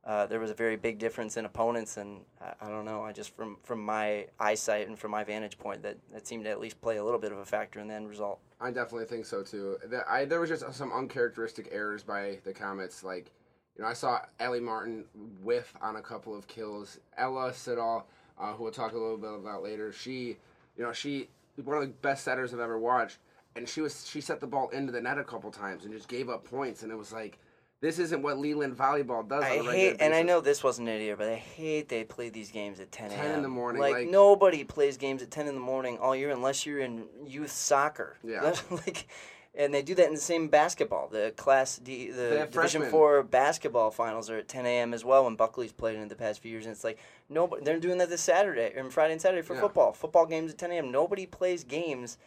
[0.06, 3.04] uh, there was a very big difference in opponents, and I, I don't know.
[3.04, 6.50] I just from from my eyesight and from my vantage point, that that seemed to
[6.50, 8.40] at least play a little bit of a factor in the end result.
[8.60, 9.78] I definitely think so too.
[10.08, 13.04] I, there was just some uncharacteristic errors by the Comets.
[13.04, 13.32] Like,
[13.78, 15.06] you know, I saw Ellie Martin
[15.42, 17.00] whiff on a couple of kills.
[17.18, 18.06] Ella Siddall,
[18.40, 20.38] uh, who we'll talk a little bit about later, she,
[20.78, 21.30] you know, she
[21.64, 23.18] one of the best setters I've ever watched,
[23.56, 26.08] and she was she set the ball into the net a couple times and just
[26.08, 27.40] gave up points, and it was like,
[27.82, 29.44] this isn't what Leland volleyball does.
[29.44, 31.90] I on a regular hate, and I know this wasn't it either, but I hate
[31.90, 33.20] they play these games at 10 a.m.
[33.20, 36.16] 10 in the morning, Like, like- nobody plays games at 10 in the morning all
[36.16, 38.18] year unless you're in youth soccer.
[38.24, 38.54] Yeah.
[38.72, 39.08] Like,
[39.56, 41.08] and they do that in the same basketball.
[41.08, 42.90] The Class D, the Division freshmen.
[42.90, 44.94] Four basketball finals are at 10 a.m.
[44.94, 45.26] as well.
[45.26, 46.98] When Buckley's played in the past few years, and it's like
[47.30, 47.64] nobody.
[47.64, 49.62] They're doing that this Saturday and Friday and Saturday for Yeah.
[49.62, 49.94] football.
[49.94, 50.92] Football games at 10 a.m.
[50.92, 52.18] Nobody plays games.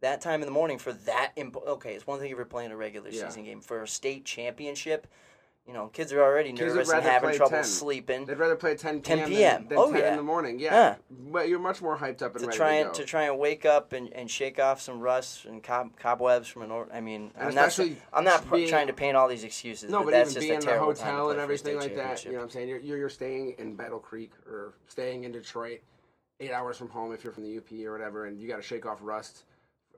[0.00, 2.72] That time in the morning for that imp- okay, it's one thing if you're playing
[2.72, 3.26] a regular Yeah.
[3.28, 5.06] season game for a state championship
[5.66, 7.64] You know, kids are already Kids nervous and having trouble 10.
[7.64, 8.26] sleeping.
[8.26, 9.28] They'd rather play at 10 10 p.m.
[9.30, 9.60] p.m..
[9.62, 10.10] than, than Oh, 10 yeah.
[10.10, 10.58] in the morning.
[10.58, 10.74] Yeah.
[10.74, 10.94] Yeah.
[11.32, 12.92] But you're much more hyped up and to ready try to and go.
[12.92, 16.62] to try and wake up and, and shake off some rust and cob- cobwebs from
[16.62, 17.78] an or I mean And I'm not
[18.12, 20.34] I'm not pr- being- trying to paint all these excuses No, but, but, that's even
[20.34, 22.38] just being a in a terrible time to hotel and everything like that, you know
[22.38, 22.68] what I'm saying?
[22.68, 25.80] You're, you're, you're staying in Battle Creek or staying in Detroit
[26.40, 28.62] eight hours from home if you're from the UP or whatever, and you got to
[28.62, 29.44] shake off rust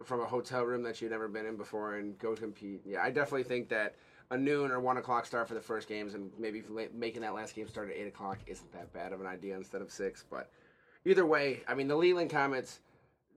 [0.05, 2.83] from a hotel room that you've never been in before and go compete.
[2.85, 3.97] Yeah, I definitely think that
[4.31, 6.63] a noon or one o'clock start for the first games and maybe
[6.95, 9.83] making that last game start at eight o'clock isn't that bad of an idea instead
[9.83, 10.25] of six.
[10.29, 10.51] But
[11.05, 12.81] either way, I mean, the Leland Comets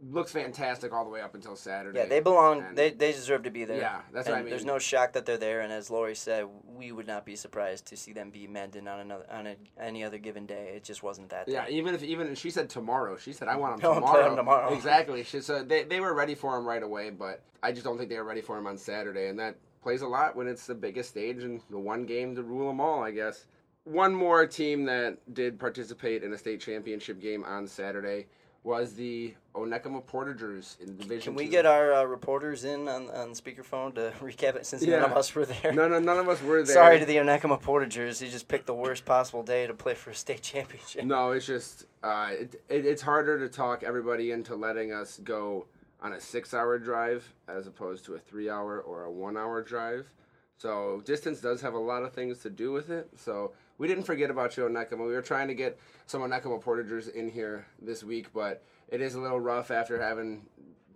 [0.02, 2.00] looks fantastic all the way up until Saturday.
[2.00, 2.64] Yeah, they belong.
[2.64, 3.80] And- They, they deserve to be there.
[3.80, 4.50] Yeah, that's and what I mean.
[4.50, 7.86] There's no shock that they're there, and as Lori said, we would not be surprised
[7.88, 10.74] to see them be Mendon on another on a, any other given day.
[10.76, 11.48] It just wasn't that.
[11.48, 11.74] Yeah, day.
[11.74, 14.30] even if even she said tomorrow, she said I want them tomorrow.
[14.30, 14.74] him tomorrow.
[14.74, 15.24] Exactly.
[15.24, 18.10] She said they they were ready for him right away, but I just don't think
[18.10, 20.76] they were ready for him on Saturday, and that plays a lot when it's the
[20.76, 23.04] biggest stage and the one game to rule them all.
[23.04, 23.46] I guess.
[23.86, 28.28] One more team that did participate in a state championship game on Saturday
[28.64, 31.34] was the Onekama Portagers in Division.
[31.34, 31.52] Can we two.
[31.52, 35.34] get our uh, reporters in on, on speakerphone to recap it since none of us
[35.34, 35.72] were there?
[35.74, 36.76] No, no, none of us were there.
[36.76, 38.22] Sorry to the Onekama Portagers.
[38.22, 41.06] He just picked the worst possible day to play for a state championship.
[41.06, 45.66] No, it's just uh, it, it, it's harder to talk everybody into letting us go
[46.02, 50.12] on a six-hour drive as opposed to a three-hour or a one-hour drive.
[50.58, 53.10] So distance does have a lot of things to do with it.
[53.16, 55.08] So we didn't forget about you, Onekama.
[55.08, 59.16] We were trying to get some Onekama Portagers in here this week, but it is
[59.16, 60.46] a little rough after having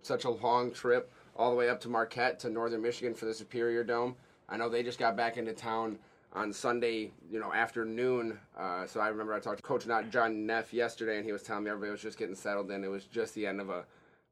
[0.02, 3.34] such a long trip all the way up to Marquette to Northern Michigan for the
[3.34, 4.16] Superior Dome.
[4.48, 5.98] I know they just got back into town
[6.34, 8.38] on Sunday, you know, afternoon.
[8.58, 11.42] Uh, so I remember I talked to Coach not John Neff yesterday, and he was
[11.42, 12.84] telling me everybody was just getting settled in.
[12.84, 13.84] It was just the end of a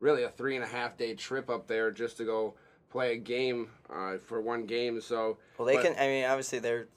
[0.02, 2.54] really a three and a half day trip up there just to go
[2.90, 5.00] play a game uh, for one game.
[5.00, 5.94] So Well, they but- can.
[5.98, 6.88] I mean, obviously, they're.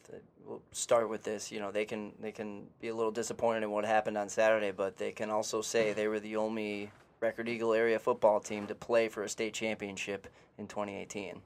[0.46, 1.52] We'll start with this.
[1.52, 4.70] You know, they can they can be a little disappointed in what happened on Saturday,
[4.70, 8.76] but they can also say they were the only Record Eagle area football team to
[8.76, 10.28] play for a state championship
[10.60, 11.42] in 2018.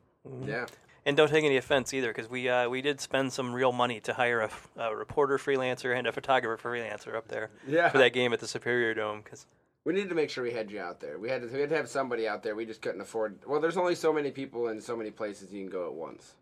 [0.46, 0.66] Yeah,
[1.06, 4.02] And don't take any offense either, because we uh, we did spend some real money
[4.02, 7.88] to hire a reporter freelancer and a photographer freelancer up there yeah.
[7.88, 9.22] for that game at the Superior Dome.
[9.24, 9.46] Because
[9.86, 11.18] We needed to make sure we had you out there.
[11.18, 12.56] We had to, we had to have somebody out there.
[12.56, 13.40] We just couldn't afford.
[13.48, 16.34] Well, there's only so many people in so many places you can go at once.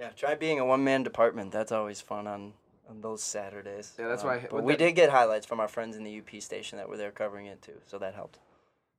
[0.00, 1.52] Yeah, try being a one man department.
[1.52, 2.52] That's always fun on,
[2.88, 3.94] on those Saturdays.
[3.98, 6.04] Yeah, that's Um, why- But but we that- did get highlights from our friends in
[6.04, 8.38] the UP station that were there covering it too, so that helped.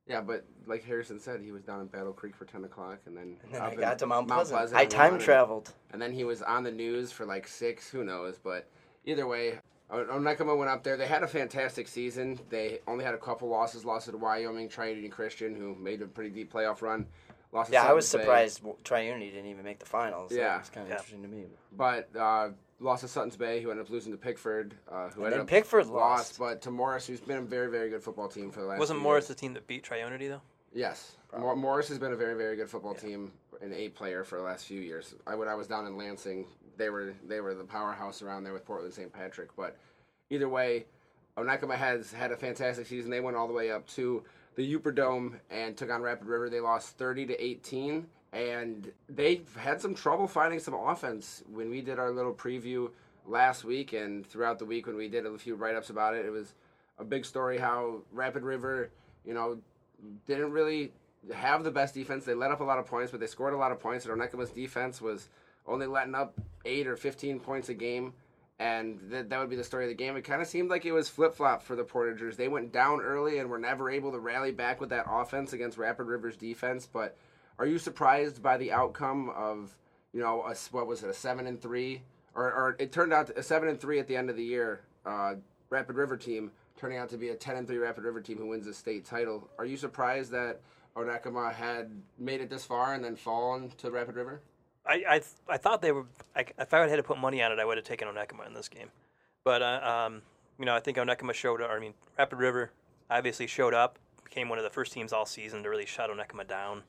[0.06, 3.16] Yeah, but like Harrison said, he was down in Battle Creek for ten o'clock, and
[3.16, 4.72] then And then I got to Mount Pleasant.
[4.74, 5.72] I time traveled.
[5.92, 7.90] and then he was on the news for like six.
[7.90, 8.38] Who knows?
[8.38, 8.68] But
[9.04, 9.58] either way,
[9.90, 10.96] O- Onekama went up there.
[10.96, 12.40] They had a fantastic season.
[12.48, 13.84] They only had a couple losses.
[13.84, 17.06] Lost to Wyoming Trinity Christian, who made a pretty deep playoff run.
[17.52, 18.18] Lost to Yeah, I was Bay.
[18.20, 20.32] surprised w- Triunity didn't even make the finals.
[20.32, 20.58] Yeah.
[20.58, 20.94] it's kind of Yeah.
[20.96, 21.46] interesting to me.
[21.72, 25.26] but uh, lost to Suttons Bay, who ended up losing to Pickford, uh, who And
[25.26, 26.38] ended then up Pickford lost, lost.
[26.38, 28.78] but to Morrice, who's been a very, very good football team for the last.
[28.80, 29.28] wasn't Morrice years.
[29.28, 30.42] the team that beat Triunity though?
[30.72, 34.36] Yes, Mor- Morrice has been a very, very good football team, an A player for
[34.36, 35.14] the last few years.
[35.26, 38.52] I when I was down in Lansing, they were they were the powerhouse around there
[38.52, 39.12] with Portland St.
[39.12, 39.54] Patrick.
[39.56, 39.76] But
[40.30, 40.86] either way,
[41.36, 43.10] Onekama has had a fantastic season.
[43.10, 44.24] They went all the way up to
[44.56, 46.48] the Yooper Dome and took on Rapid River.
[46.48, 51.80] They lost thirty to eighteen, and they had some trouble finding some offense when we
[51.80, 52.90] did our little preview
[53.26, 56.24] last week and throughout the week when we did a few write ups about it.
[56.24, 56.54] It was
[56.98, 58.90] a big story how Rapid River,
[59.24, 59.58] you know,
[60.26, 60.92] didn't really
[61.34, 62.24] have the best defense.
[62.24, 64.06] They let up a lot of points, but they scored a lot of points.
[64.06, 65.28] And Onekama's defense was
[65.66, 68.14] only letting up eight or fifteen points a game,
[68.58, 70.16] and th- that would be the story of the game.
[70.16, 72.36] It kind of seemed like it was flip flop for the Portagers.
[72.36, 75.78] They went down early and were never able to rally back with that offense against
[75.78, 76.88] Rapid River's defense.
[76.90, 77.16] But
[77.58, 79.76] are you surprised by the outcome of
[80.12, 82.02] you know a, what was it a seven and three,
[82.34, 84.80] or, or it turned out a seven and three at the end of the year?
[85.04, 85.34] Uh,
[85.70, 88.46] Rapid River team turning out to be a 10 and 3 Rapid River team who
[88.46, 89.48] wins the state title.
[89.58, 90.60] Are you surprised that
[90.94, 94.42] Onekama had made it this far and then fallen to Rapid River?
[94.88, 96.04] I I, I thought they were.
[96.34, 98.54] I, if I had to put money on it, I would have taken Onekama in
[98.54, 98.88] this game.
[99.44, 100.22] But uh, um,
[100.58, 101.60] you know, I think Onekama showed.
[101.60, 102.70] Or I mean, Rapid River
[103.10, 103.98] obviously showed up.
[104.24, 106.82] Became one of the first teams all season to really shut Onekama down.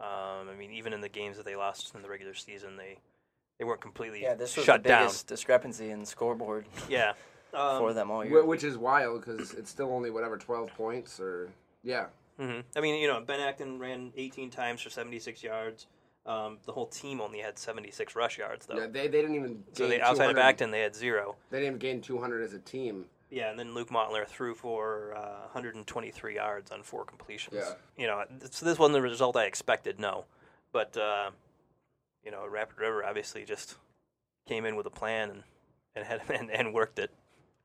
[0.00, 2.96] Um, I mean, even in the games that they lost in the regular season, they
[3.58, 5.02] they weren't completely Yeah, this was shut the down.
[5.04, 7.12] biggest discrepancy in scoreboard Yeah.
[7.52, 8.44] Um, for them all year.
[8.44, 11.50] Which is wild because it's still only whatever 12 points or
[11.82, 12.06] yeah.
[12.38, 15.86] hmm I mean, you know, Ben Acton ran 18 times for 76 yards.
[16.26, 18.76] Um, the whole team only had 76 rush yards, though.
[18.76, 21.36] Yeah, they, they didn't even so they, outside of Acton, they had zero.
[21.50, 23.06] They didn't even gain 200 as a team.
[23.30, 27.56] Yeah, and then Luke Mottler threw for uh, 123 yards on four completions.
[27.56, 27.72] Yeah.
[27.96, 30.24] You know, so this wasn't the result I expected, no.
[30.72, 31.30] But, uh,
[32.24, 33.76] you know, Rapid River obviously just
[34.46, 35.42] came in with a plan and
[35.94, 37.10] and had and, and worked it.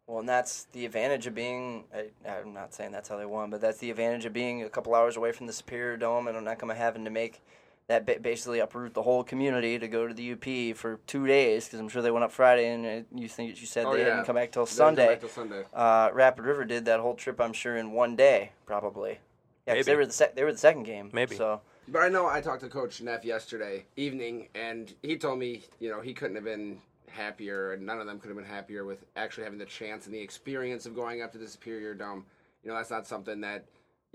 [0.07, 1.85] Well, and that's the advantage of being.
[1.93, 4.69] I, I'm not saying that's how they won, but that's the advantage of being a
[4.69, 7.41] couple hours away from the Superior Dome and Onekama having to make
[7.87, 11.79] that basically uproot the whole community to go to the UP for two days because
[11.79, 14.05] I'm sure they went up Friday and uh, you think you said Oh, they yeah.
[14.05, 15.07] didn't come back till They didn't come Sunday.
[15.07, 15.63] back till Sunday.
[15.71, 19.19] Uh, Rapid River did that whole trip, I'm sure, in one day, probably.
[19.67, 21.11] Yeah, 'cause they were the sec- they were the second game.
[21.13, 21.35] Maybe.
[21.35, 25.63] So But I know I talked to Coach Neff yesterday evening, and he told me,
[25.79, 28.83] you know, he couldn't have been happier, and none of them could have been happier
[28.83, 32.25] with actually having the chance and the experience of going up to the Superior Dome.
[32.63, 33.65] You know, that's not something that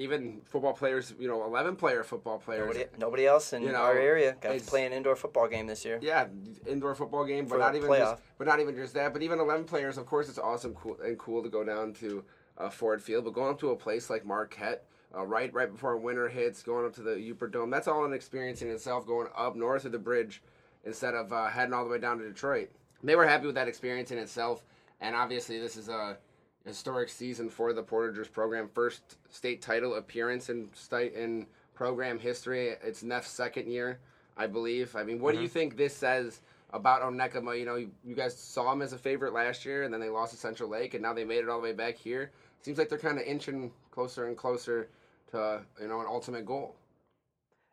[0.00, 2.66] even football players, you know, 11 player football players.
[2.66, 5.66] nobody, nobody else in You know, our area got to play an indoor football game
[5.66, 5.98] this year.
[6.00, 6.26] Yeah,
[6.66, 8.12] indoor football game, but For not even playoff.
[8.12, 9.12] just, but not even just that.
[9.12, 12.24] But even eleven players, of course, it's awesome, cool, and cool to go down to
[12.56, 13.24] uh, Ford Field.
[13.24, 16.86] But going up to a place like Marquette, uh, right right before winter hits, going
[16.86, 19.06] up to the Yooper Dome, that's all an experience in itself.
[19.06, 20.42] Going up north of the bridge
[20.86, 22.70] instead of uh, heading all the way down to Detroit,
[23.02, 24.64] they were happy with that experience in itself.
[25.02, 26.16] And obviously, this is a
[26.64, 28.68] historic season for the Portagers program.
[28.68, 32.75] First state title appearance in state in program history.
[32.83, 33.99] It's Neff's second year,
[34.37, 34.94] I believe.
[34.96, 35.53] I mean, what do you mm-hmm.
[35.55, 36.40] think this says
[36.73, 37.59] about Onekama?
[37.59, 40.11] You know, you, you guys saw them as a favorite last year, and then they
[40.11, 42.31] lost to Central Lake, and now they made it all the way back here.
[42.62, 44.88] Seems like they're kind of inching closer and closer
[45.31, 46.77] to you know an ultimate goal.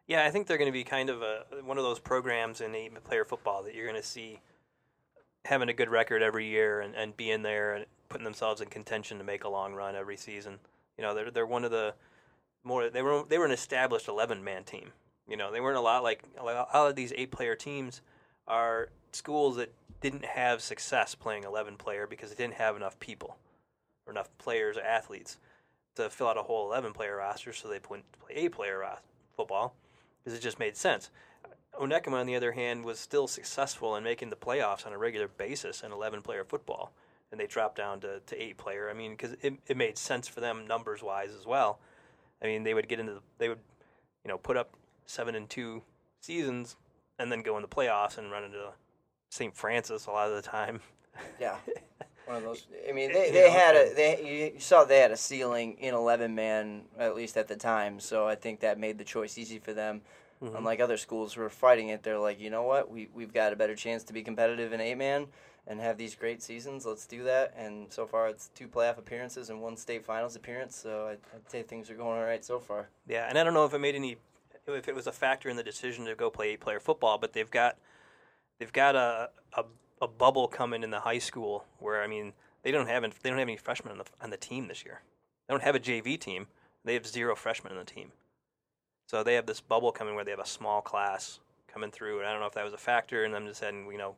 [0.07, 2.73] Yeah, I think they're going to be kind of a one of those programs in
[2.73, 4.39] eight player football that you're going to see
[5.43, 9.17] having a good record every year and, and being there and putting themselves in contention
[9.17, 10.59] to make a long run every season.
[10.97, 11.93] You know, they're they're one of the
[12.63, 14.91] more they were they were an established eleven man team.
[15.27, 18.01] You know, they weren't a lot like a lot of these eight player teams
[18.47, 23.37] are schools that didn't have success playing eleven player because they didn't have enough people
[24.05, 25.37] or enough players or athletes
[25.95, 28.83] to fill out a whole eleven player roster, so they went to play eight player
[29.35, 29.75] football
[30.23, 31.09] because it just made sense.
[31.79, 35.27] Onekama, on the other hand, was still successful in making the playoffs on a regular
[35.27, 36.91] basis in 11 player football,
[37.31, 38.89] and they dropped down to, to 8 player.
[38.89, 41.79] I mean, because it, it made sense for them numbers wise as well.
[42.41, 43.59] I mean, they would get into the, they would,
[44.23, 44.73] you know, put up
[45.05, 45.81] 7 and 2
[46.21, 46.75] seasons
[47.19, 48.69] and then go in the playoffs and run into
[49.29, 49.55] St.
[49.55, 50.79] Francis a lot of the time.
[51.39, 51.57] Yeah.
[52.25, 52.67] One of those.
[52.87, 55.93] I mean, they, they had a they you- you saw they had a ceiling in
[55.93, 58.01] eleven man at least at the time.
[58.01, 60.01] So I think that made the choice easy for them.
[60.43, 60.57] Mm-hmm.
[60.57, 63.53] Unlike other schools who are fighting it, they're like, you know what, we we've got
[63.53, 65.27] a better chance to be competitive in eight man
[65.67, 66.85] and have these great seasons.
[66.85, 67.53] Let's do that.
[67.57, 70.75] And so far, it's two playoff appearances and one state finals appearance.
[70.75, 72.87] So I'd, I'd say things are going all right so far.
[73.07, 74.17] Yeah, and I don't know if it made any,
[74.67, 77.33] if it was a factor in the decision to go play eight player football, but
[77.33, 77.77] they've got,
[78.59, 79.65] they've got a, a
[80.01, 83.39] a bubble coming in the high school where I mean they don't have they don't
[83.39, 85.01] have any freshmen on the on the team this year.
[85.47, 86.47] They don't have a JV team.
[86.83, 88.11] They have zero freshmen on the team.
[89.07, 92.27] So they have this bubble coming where they have a small class coming through, and
[92.27, 94.15] I don't know if that was a factor in them just saying, you know,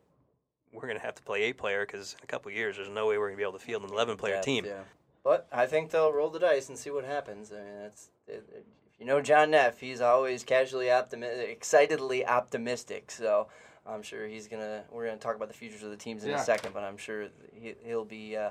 [0.72, 2.90] we're going to have to play eight player because in a couple of years there's
[2.90, 4.66] no way we're going to be able to field an eleven player Yeah, team.
[4.66, 4.80] Yeah.
[5.24, 7.52] But I think they'll roll the dice and see what happens.
[7.52, 12.26] I mean, it's it, it- if you know John Neff, he's always casually optimistic, excitedly
[12.26, 13.12] optimistic.
[13.12, 13.48] So
[13.88, 14.84] I'm sure he's gonna.
[14.92, 16.42] We're gonna talk about the futures of the teams in Yeah.
[16.42, 18.50] a second, but I'm sure he, he'll be uh,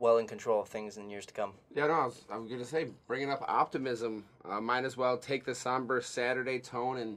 [0.00, 1.52] well in control of things in years to come.
[1.74, 4.96] Yeah, no, I was, I was going to say, bringing up optimism, uh, might as
[4.96, 7.16] well take the somber Saturday tone and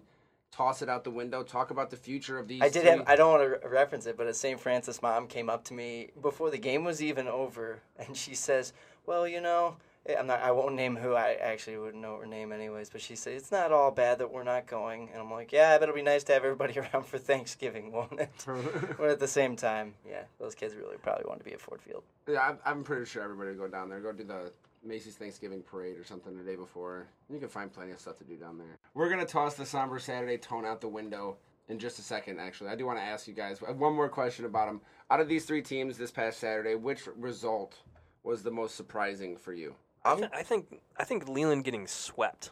[0.57, 1.43] toss it out the window.
[1.43, 2.61] Talk about the future of these.
[2.61, 3.03] I did have.
[3.05, 4.59] I don't want to re- reference it, but a St.
[4.59, 8.73] Francis mom came up to me before the game was even over, and she says,
[9.05, 10.41] "Well, you know." eh, I'm not.
[10.41, 11.13] I won't name who.
[11.13, 12.89] I actually wouldn't know her name anyways.
[12.89, 15.77] But she said it's not all bad that we're not going, and I'm like, yeah,
[15.77, 18.31] but it'll be nice to have everybody around for Thanksgiving, won't it?
[18.97, 21.81] but at the same time, yeah, those kids really probably want to be at Ford
[21.81, 22.03] Field.
[22.27, 24.51] Yeah, I'm, I'm pretty sure everybody would go down there, go do the
[24.83, 27.07] Macy's Thanksgiving parade or something the day before.
[27.29, 28.77] You can find plenty of stuff to do down there.
[28.93, 31.37] We're gonna toss the somber Saturday tone out the window
[31.69, 32.39] in just a second.
[32.39, 34.81] Actually, I do want to ask you guys one more question about them.
[35.09, 37.79] Out of these three teams this past Saturday, which result
[38.23, 39.75] was the most surprising for you?
[40.03, 42.51] I, th- I think I think Leland getting swept.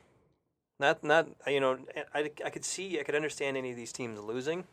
[0.79, 1.77] Not not you know
[2.13, 4.65] I, I could see I could understand any of these teams losing,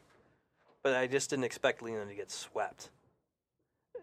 [0.82, 2.90] but I just didn't expect Leland to get swept.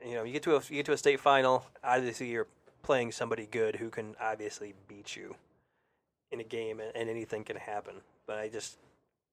[0.06, 1.66] You know, you get to a you get to a state final.
[1.84, 2.48] Obviously, you're
[2.82, 5.36] playing somebody good who can obviously beat you
[6.32, 7.96] in a game, and, anything can happen.
[8.28, 8.78] But I just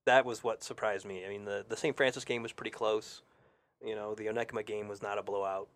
[0.07, 1.25] that was what surprised me.
[1.25, 1.97] I mean, the the St.
[1.97, 3.23] Francis game was pretty close.
[3.85, 5.69] You know, the Onekama game was not a blowout.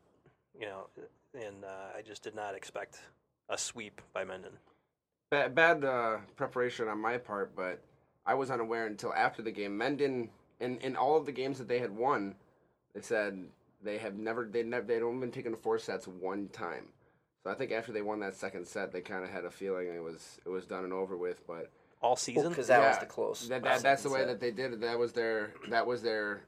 [0.59, 0.87] You know,
[1.35, 3.01] and uh, I just did not expect
[3.49, 4.53] a sweep by Mendon.
[5.31, 7.81] Bad, bad uh, preparation on my part, but
[8.27, 9.77] I was unaware until after the game.
[9.77, 10.29] Mendon,
[10.59, 12.35] in, in all of the games that they had won,
[12.95, 13.39] they said
[13.83, 16.87] they have never they never they'd only been taken four sets one time.
[17.43, 19.89] So I think after they won that second set, they kind of had a feeling
[19.89, 21.47] it was it was done and over with.
[21.47, 21.71] But
[22.03, 22.51] All season?
[22.51, 23.49] Because that was the close.
[23.49, 24.29] that, that, that's the way set.
[24.29, 24.81] that they did it.
[24.81, 26.43] That was their that was their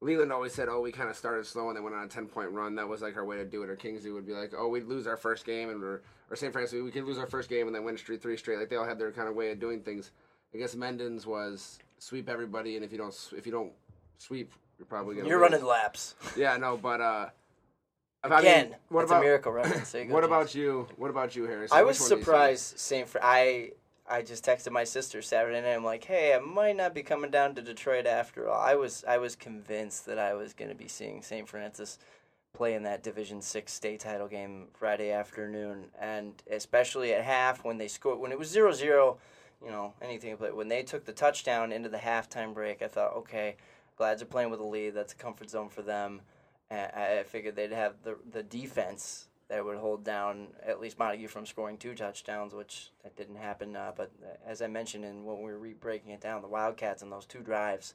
[0.00, 2.26] Leland always said, "Oh, we kind of started slow and then went on a ten
[2.26, 2.74] point run.
[2.76, 4.84] That was like our way to do it." Or Kingsley would be like, "Oh, we'd
[4.84, 6.52] lose our first game and we're, or St.
[6.52, 8.76] Francis, we could lose our first game and then win straight three straight." Like they
[8.76, 10.12] all had their kind of way of doing things.
[10.54, 13.72] I guess Mendon's was sweep everybody, and if you don't if you don't
[14.18, 15.50] sweep, you're probably gonna You're lose.
[15.52, 16.14] running laps.
[16.36, 17.28] Yeah, no, but uh,
[18.24, 19.92] I mean, Again, what about a miracle reference.
[19.92, 20.32] There you go, what James.
[20.32, 20.88] about you?
[20.96, 21.72] What about you, Harris?
[21.72, 22.24] I was one do you see?
[22.24, 22.78] surprised.
[22.78, 23.08] St.
[23.08, 23.70] Fr- I
[24.08, 25.74] I just texted my sister Saturday night.
[25.74, 28.60] I'm like, hey, I might not be coming down to Detroit after all.
[28.60, 31.48] I was I was convinced that I was going to be seeing St.
[31.48, 31.98] Francis
[32.52, 37.78] play in that Division Six state title game Friday afternoon, and especially at half when
[37.78, 39.16] they scored when it was 0-0,
[39.62, 43.14] You know anything, but when they took the touchdown into the halftime break, I thought,
[43.16, 43.56] okay,
[43.96, 44.94] Glads are playing with a lead.
[44.94, 46.22] That's a comfort zone for them.
[46.70, 51.46] I figured they'd have the the defense that would hold down at least Montague from
[51.46, 53.76] scoring two touchdowns, which that didn't happen.
[53.76, 54.10] Uh, but
[54.44, 57.26] as I mentioned, and when we were re- breaking it down, the Wildcats in those
[57.26, 57.94] two drives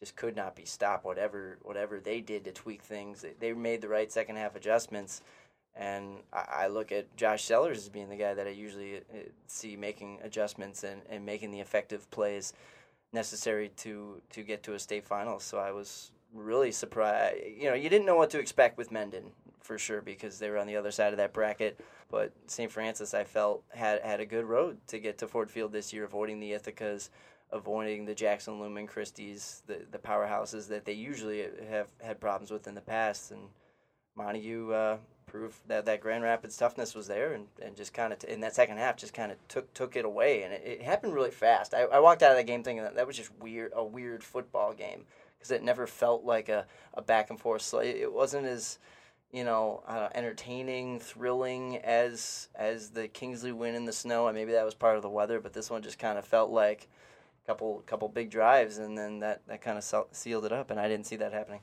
[0.00, 1.04] just could not be stopped.
[1.04, 5.22] Whatever whatever they did to tweak things, they, they made the right second half adjustments.
[5.76, 9.76] And I, look at Josh Sellers as being the guy that I usually uh, see
[9.76, 12.52] making adjustments and, and making the effective plays
[13.12, 15.44] necessary to to get to a state finals.
[15.44, 17.38] So I was really surprised.
[17.56, 20.58] You know, you didn't know what to expect with Mendon for sure because they were
[20.58, 21.78] on the other side of that bracket.
[22.10, 22.72] But St.
[22.72, 26.04] Francis, I felt had had a good road to get to Ford Field this year,
[26.04, 27.10] avoiding the Ithacas,
[27.52, 32.66] avoiding the Jackson Lumen Christies, the the powerhouses that they usually have had problems with
[32.66, 33.30] in the past.
[33.30, 33.42] And
[34.16, 38.20] Montague uh, proved that that Grand Rapids toughness was there, and, and just kind of
[38.20, 40.82] t- in that second half just kind of took took it away, and it, it
[40.82, 41.74] happened really fast.
[41.74, 44.24] I, I walked out of that game thinking that that was just weird a weird
[44.24, 45.04] football game
[45.38, 47.62] because it never felt like a, a back and forth.
[47.62, 48.78] So it, wasn't as
[49.32, 54.52] you know uh, entertaining, thrilling as as the Kingsley win in the snow, and maybe
[54.52, 55.40] that was part of the weather.
[55.40, 56.88] But this one just kind of felt like
[57.44, 60.80] a couple couple big drives, and then that that kind of sealed it up, and
[60.80, 61.60] I didn't see that happening.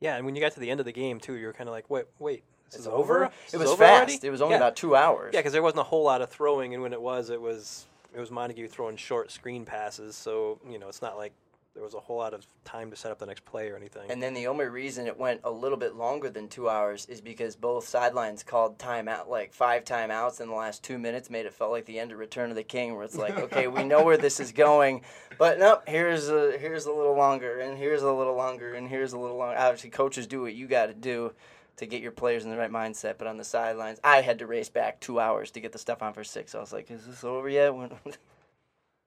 [0.00, 1.68] Yeah, and when you got to the end of the game too, you were kind
[1.68, 3.30] of like, wait, wait, this It's is over.
[3.52, 3.96] It was over fast.
[3.96, 4.26] already?
[4.26, 4.58] It was only yeah.
[4.58, 5.32] about two hours.
[5.32, 7.86] Yeah, because there wasn't a whole lot of throwing, and when it was, it was
[8.14, 10.16] it was Montague throwing short screen passes.
[10.16, 11.32] So you know, it's not like
[11.78, 14.10] there was a whole lot of time to set up the next play or anything.
[14.10, 17.20] And then the only reason it went a little bit longer than two hours is
[17.20, 21.54] because both sidelines called timeout, like five timeouts in the last two minutes, made it
[21.54, 24.02] felt like the end of Return of the King, where it's like, okay, we know
[24.02, 25.02] where this is going,
[25.38, 29.12] but nope, here's a here's a little longer, and here's a little longer, and here's
[29.12, 29.56] a little longer.
[29.56, 31.32] Obviously, coaches do what you got to do
[31.76, 34.48] to get your players in the right mindset, but on the sidelines, I had to
[34.48, 36.56] race back two hours to get the stuff on for six.
[36.56, 37.72] I was like, is this over yet?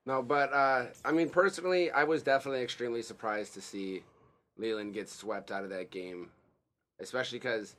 [0.05, 4.03] No, but uh, I mean, personally, I was definitely extremely surprised to see
[4.57, 6.29] Leland get swept out of that game,
[6.99, 7.75] especially because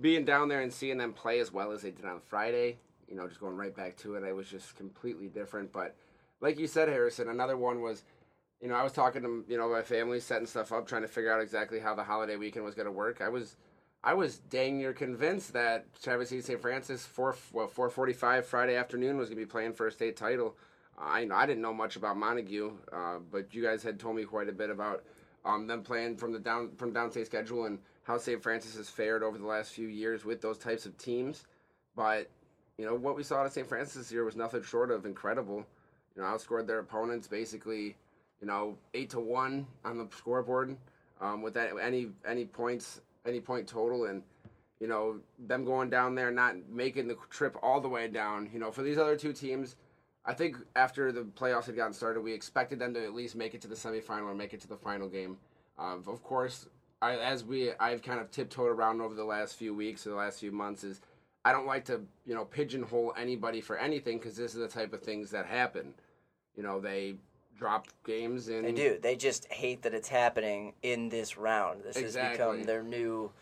[0.00, 3.14] being down there and seeing them play as well as they did on Friday, you
[3.14, 5.72] know, just going right back to it, it was just completely different.
[5.72, 5.94] But
[6.40, 8.04] like you said, Harrison, another one was,
[8.60, 11.08] you know, I was talking to you know my family, setting stuff up, trying to
[11.08, 13.20] figure out exactly how the holiday weekend was going to work.
[13.20, 13.56] I was.
[14.04, 16.60] I was dang near convinced that Traverse City St.
[16.60, 20.16] Francis four what four forty five Friday afternoon was gonna be playing for a state
[20.16, 20.56] title.
[20.98, 24.48] I I didn't know much about Montague, uh, but you guys had told me quite
[24.48, 25.04] a bit about
[25.44, 28.42] um, them playing from the down from downstate schedule and how St.
[28.42, 31.44] Francis has fared over the last few years with those types of teams.
[31.96, 32.28] But
[32.78, 33.66] you know what we saw at St.
[33.68, 35.66] Francis this year was nothing short of incredible.
[36.16, 37.96] You know, outscored their opponents basically,
[38.40, 40.76] you know, eight to one on the scoreboard
[41.20, 44.22] um, with that, any any points any point total and
[44.80, 48.50] you know them going down there not making the trip all the way down.
[48.52, 49.76] You know, for these other two teams.
[50.24, 53.54] I think after the playoffs had gotten started, we expected them to at least make
[53.54, 55.36] it to the semifinal or make it to the final game.
[55.78, 56.68] Um, of course,
[57.00, 60.16] I, as we I've kind of tiptoed around over the last few weeks or the
[60.16, 61.00] last few months is
[61.44, 64.92] I don't like to you know pigeonhole anybody for anything because this is the type
[64.92, 65.94] of things that happen.
[66.56, 67.16] You know, they
[67.58, 68.98] drop games and They do.
[69.02, 71.82] They just hate that it's happening in this round.
[71.82, 73.32] This has become their new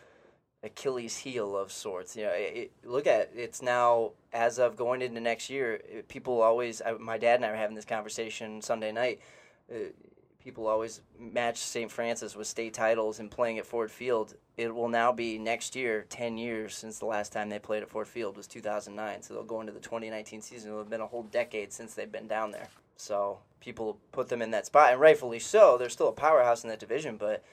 [0.63, 2.15] Achilles heel of sorts.
[2.15, 3.31] You know, it, it- look at it.
[3.35, 5.75] it's now as of going into next year.
[5.89, 6.81] it- people always.
[6.81, 9.19] I, my dad and I were having this conversation Sunday night.
[9.73, 9.77] Uh,
[10.43, 11.91] people always match St.
[11.91, 14.35] Francis with state titles and playing at Ford Field.
[14.57, 17.89] It will now be next year, ten years since the last time they played at
[17.89, 19.21] Ford Field was 2009.
[19.23, 20.69] So they'll go into the 2019 season.
[20.69, 22.67] It'll have been a whole decade since they've been down there.
[22.97, 25.77] So people put them in that spot, and rightfully so.
[25.77, 27.43] They're still a powerhouse in that division, but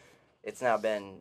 [0.43, 1.21] it's now been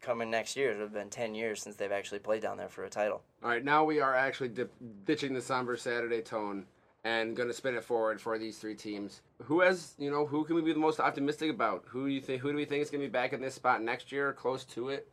[0.00, 0.70] coming next year.
[0.70, 3.22] It'll have been 10 years since they've actually played down there for a title.
[3.42, 4.72] All right, now we are actually dip,
[5.04, 6.66] ditching the somber Saturday tone
[7.04, 9.22] and going to spin it forward for these three teams.
[9.44, 11.84] Who has, you know, who can we be the most optimistic about?
[11.88, 12.42] Who do you think?
[12.42, 14.64] Who do we think is going to be back in this spot next year, close
[14.64, 15.08] to it?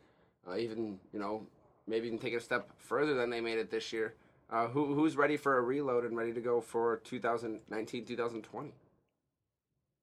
[0.48, 1.46] Uh, even, you know,
[1.88, 4.16] maybe even take it a step further than they made it this year.
[4.50, 8.74] Uh, who who's ready for a reload and ready to go for 2019, 2020?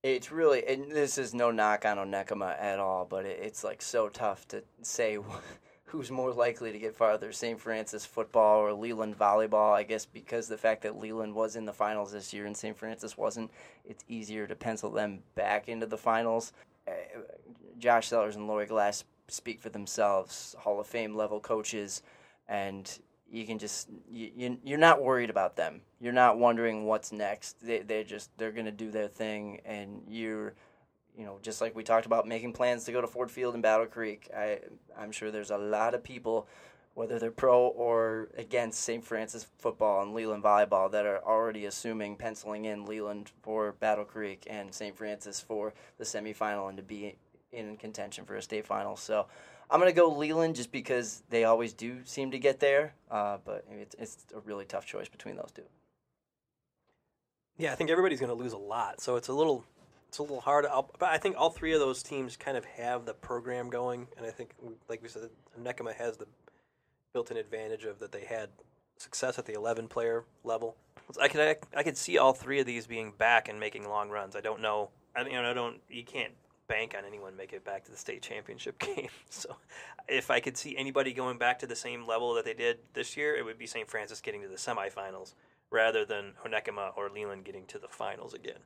[0.03, 3.81] It's really, and this is no knock on Onekama at all, but it, it's like
[3.81, 5.17] so tough to say
[5.85, 7.61] who's more likely to get farther, St.
[7.61, 9.73] Francis football or Leland volleyball.
[9.73, 12.77] I guess because the fact that Leland was in the finals this year and St.
[12.77, 13.53] Francis wasn't,
[13.85, 16.53] it's easier to pencil them back into the finals.
[16.89, 17.21] Uh,
[17.79, 22.03] Josh Sellers and Lori Glass speak for themselves, Hall of Fame level coaches,
[22.49, 22.99] and
[23.33, 25.81] you can just you, you're not worried about them.
[26.01, 27.57] You're not wondering what's next.
[27.65, 30.53] They they just they're gonna do their thing, and you're
[31.17, 33.63] you know just like we talked about making plans to go to Ford Field and
[33.63, 34.29] Battle Creek.
[34.37, 34.61] I
[34.97, 36.47] I'm sure there's a lot of people.
[36.95, 39.03] Whether they're pro or against St.
[39.03, 44.47] Francis football and Leland volleyball, that are already assuming penciling in Leland for Battle Creek
[44.47, 44.95] and St.
[44.95, 47.17] Francis for the semifinal and to be
[47.51, 48.97] in contention for a state final.
[48.97, 49.27] So
[49.73, 53.39] I'm going to go Leland just because they always do seem to get there, uh,
[53.43, 55.63] but it's, it's a really tough choice between those two.
[57.57, 59.65] Yeah, I think everybody's going to lose a lot, so it's a little
[60.09, 60.67] it's a little hard.
[60.67, 64.09] I'll, but I think all three of those teams kind of have the program going,
[64.19, 64.51] and I think,
[64.91, 66.27] like we said, Onekama has the
[67.15, 68.51] built-in advantage of that they had
[68.99, 70.77] success at the 11 player level.
[71.21, 74.11] I could I, I could see all three of these being back and making long
[74.11, 74.37] runs.
[74.37, 74.91] I don't know.
[75.17, 76.33] I you know I don't you can't
[76.73, 79.09] bank on anyone making it back to the state championship game.
[79.29, 79.57] So,
[80.09, 83.17] if I could see anybody going back to the same level that they did this
[83.17, 83.89] year, it would be St.
[83.89, 85.35] Francis getting to the semifinals
[85.71, 88.61] rather than Onekama or Leland getting to the finals again.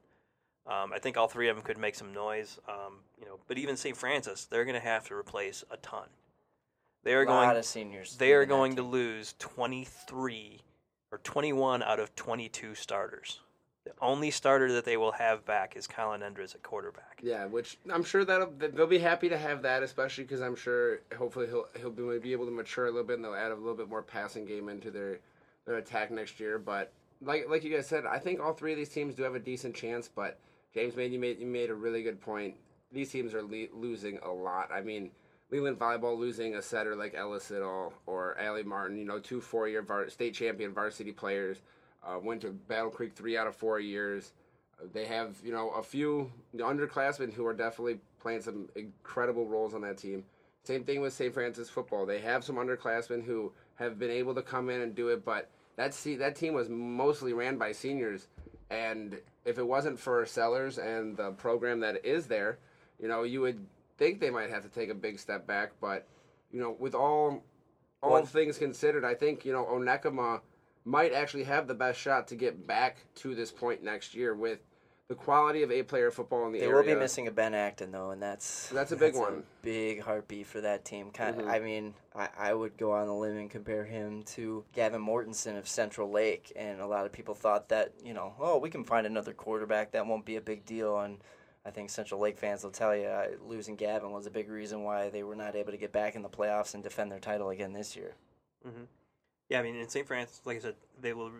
[0.66, 3.38] Um, I think all three of them could make some noise, um, you know.
[3.46, 3.96] But even St.
[3.96, 6.09] Francis, they're going to have to replace a ton.
[7.04, 7.57] They are a lot going.
[7.57, 8.16] of seniors.
[8.16, 10.62] They are going to lose twenty three
[11.12, 13.40] or twenty one out of twenty two starters.
[13.87, 17.20] The only starter that they will have back is Colin Endres at quarterback.
[17.22, 21.03] Yeah, which I'm sure that they'll be happy to have that, especially because I'm sure
[21.16, 23.76] hopefully he'll he'll be, able to mature a little bit and they'll add a little
[23.76, 25.20] bit more passing game into their
[25.66, 26.59] their attack next year.
[26.59, 29.37] But like like you guys said, I think all three of these teams do have
[29.37, 30.09] a decent chance.
[30.12, 30.41] But
[30.74, 32.57] James made you made you made a really good point.
[32.91, 34.70] These teams are le- losing a lot.
[34.72, 35.12] I mean,
[35.51, 39.68] Leland volleyball losing a setter like Ella Siddall or Allie Martin, you know, two four
[39.68, 41.62] year var- state champion varsity players.
[42.07, 44.32] Uh, went to Battle Creek three out of four years.
[44.92, 49.80] They have, you know, a few underclassmen who are definitely playing some incredible roles on
[49.80, 50.24] that team.
[50.62, 51.32] Same thing with St.
[51.32, 52.07] Francis football.
[52.07, 55.48] They have some underclassmen who have been able to come in and do it, but
[55.76, 58.28] that se- that team was mostly ran by seniors.
[58.70, 62.59] And if it wasn't for Sellers and the program that is there,
[63.00, 63.64] you know, you would
[63.96, 65.72] think they might have to take a big step back.
[65.80, 66.07] But
[66.52, 67.42] you know, with all
[68.02, 70.40] all One- things considered, I think you know Onekama
[70.87, 74.61] might actually have the best shot to get back to this point next year with
[75.09, 76.82] the quality of eight-player football in the They area.
[76.82, 79.45] They will be missing a Ben Acton though, and that's That's a big one.
[79.62, 81.11] big heartbeat for that team.
[81.11, 81.49] Kind Mhm.
[81.49, 85.57] I mean, I, I would go on the limb and compare him to Gavin Mortensen
[85.59, 88.82] of Central Lake, and a lot of people thought that you know, oh, we can
[88.84, 89.93] find another quarterback.
[89.93, 91.18] That won't be a big deal, and
[91.64, 94.82] I think Central Lake fans will tell you uh, losing Gavin was a big reason
[94.82, 97.51] why they were not able to get back in the playoffs and defend their title
[97.51, 98.14] again this year.
[98.66, 98.84] Mm-hmm.
[99.49, 100.07] Yeah, I mean, in St.
[100.07, 101.30] Francis, like I said, they will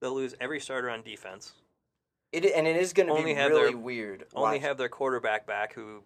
[0.00, 1.52] they'll lose every starter on defense.
[2.32, 4.26] It and it is going to be really their- weird.
[4.34, 6.02] Only watch- have their quarterback back, who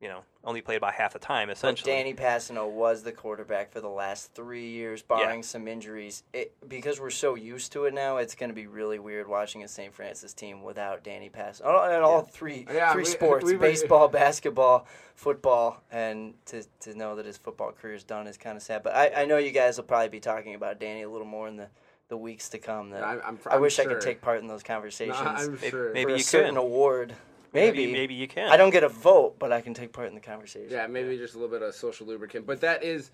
[0.00, 1.92] you know only played about half the time But essentially.
[1.92, 6.22] Danny Passano was the quarterback for the last three years, barring some injuries.
[6.32, 9.62] It, because we're so used to it now, it's going to be really weird watching
[9.62, 9.92] a St.
[9.92, 11.92] Francis team without Danny Passano.
[11.94, 16.94] And all three Yeah, three we- sports: we were- baseball, basketball, football, and to to
[16.94, 18.82] know that his football career is done is kind of sad.
[18.82, 21.48] But I, I know you guys will probably be talking about Danny a little more
[21.48, 21.66] in the,
[22.08, 22.90] the weeks to come.
[22.90, 25.18] That I'm, I'm, I I'm wish I could take part in those No, conversations.
[25.20, 25.92] I'm Maybe- sure.
[25.92, 26.60] maybe for a you certain could.
[26.62, 27.14] award.
[27.52, 28.48] Maybe, maybe, maybe you can.
[28.50, 30.68] I don't get a vote, but I can take part in the conversation.
[30.70, 32.46] Yeah, maybe just a little bit of social lubricant.
[32.46, 33.10] But that is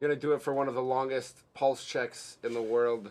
[0.00, 3.10] gonna do it for one of the longest pulse checks in the world.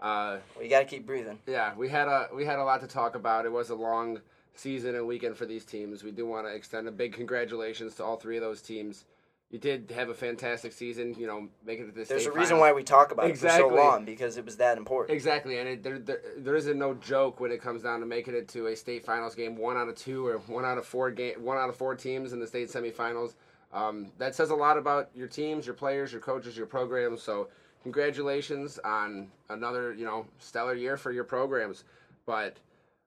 [0.00, 1.38] Uh, Well, you got to keep breathing.
[1.46, 3.44] yeah, we had a we had a lot to talk about.
[3.46, 4.20] It was a long
[4.54, 6.02] season and weekend for these teams.
[6.02, 9.04] We do want to extend a big congratulations to all three of those teams.
[9.52, 11.14] You did have a fantastic season.
[11.18, 12.60] You know, making it to the There's state a reason finals.
[12.60, 15.14] why we talk about it for so long because it was that important.
[15.14, 18.34] Exactly, and it, there, there there isn't no joke when it comes down to making
[18.34, 21.10] it to a state finals game, one out of two or one out of four
[21.10, 23.34] game, one out of four teams in the state semifinals.
[23.74, 27.22] Um, that says a lot about your teams, your players, your coaches, your programs.
[27.22, 27.48] So
[27.82, 31.84] congratulations on another you know stellar year for your programs.
[32.24, 32.56] But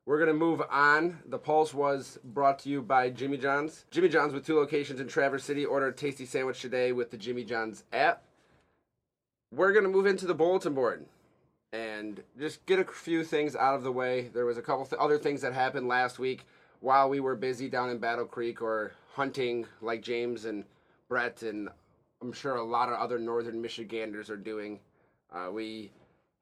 [0.06, 1.20] we're gonna move on.
[1.26, 3.86] The Pulse was brought to you by Jimmy John's.
[3.90, 5.66] Jimmy John's with two locations in Traverse City.
[5.66, 8.24] Order a tasty sandwich today with the Jimmy John's app.
[9.52, 11.06] We're gonna move into the bulletin board
[11.74, 14.30] and just get a few things out of the way.
[14.34, 16.46] There was a couple th- other things that happened last week
[16.80, 20.66] while we were busy down in Battle Creek or hunting, like James and
[21.10, 21.70] Brett, and
[22.22, 24.80] I'm sure a lot of other Northern Michiganders are doing.
[25.34, 25.92] Uh, we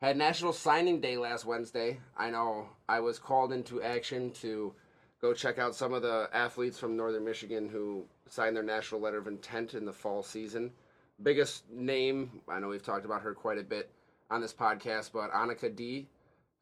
[0.03, 1.97] had National Signing Day last Wednesday.
[2.17, 4.73] I know I was called into action to
[5.21, 9.17] go check out some of the athletes from Northern Michigan who signed their national letter
[9.17, 10.71] of intent in the fall season.
[11.21, 13.91] Biggest name, I know we've talked about her quite a bit
[14.29, 16.09] on this podcast, but Annika D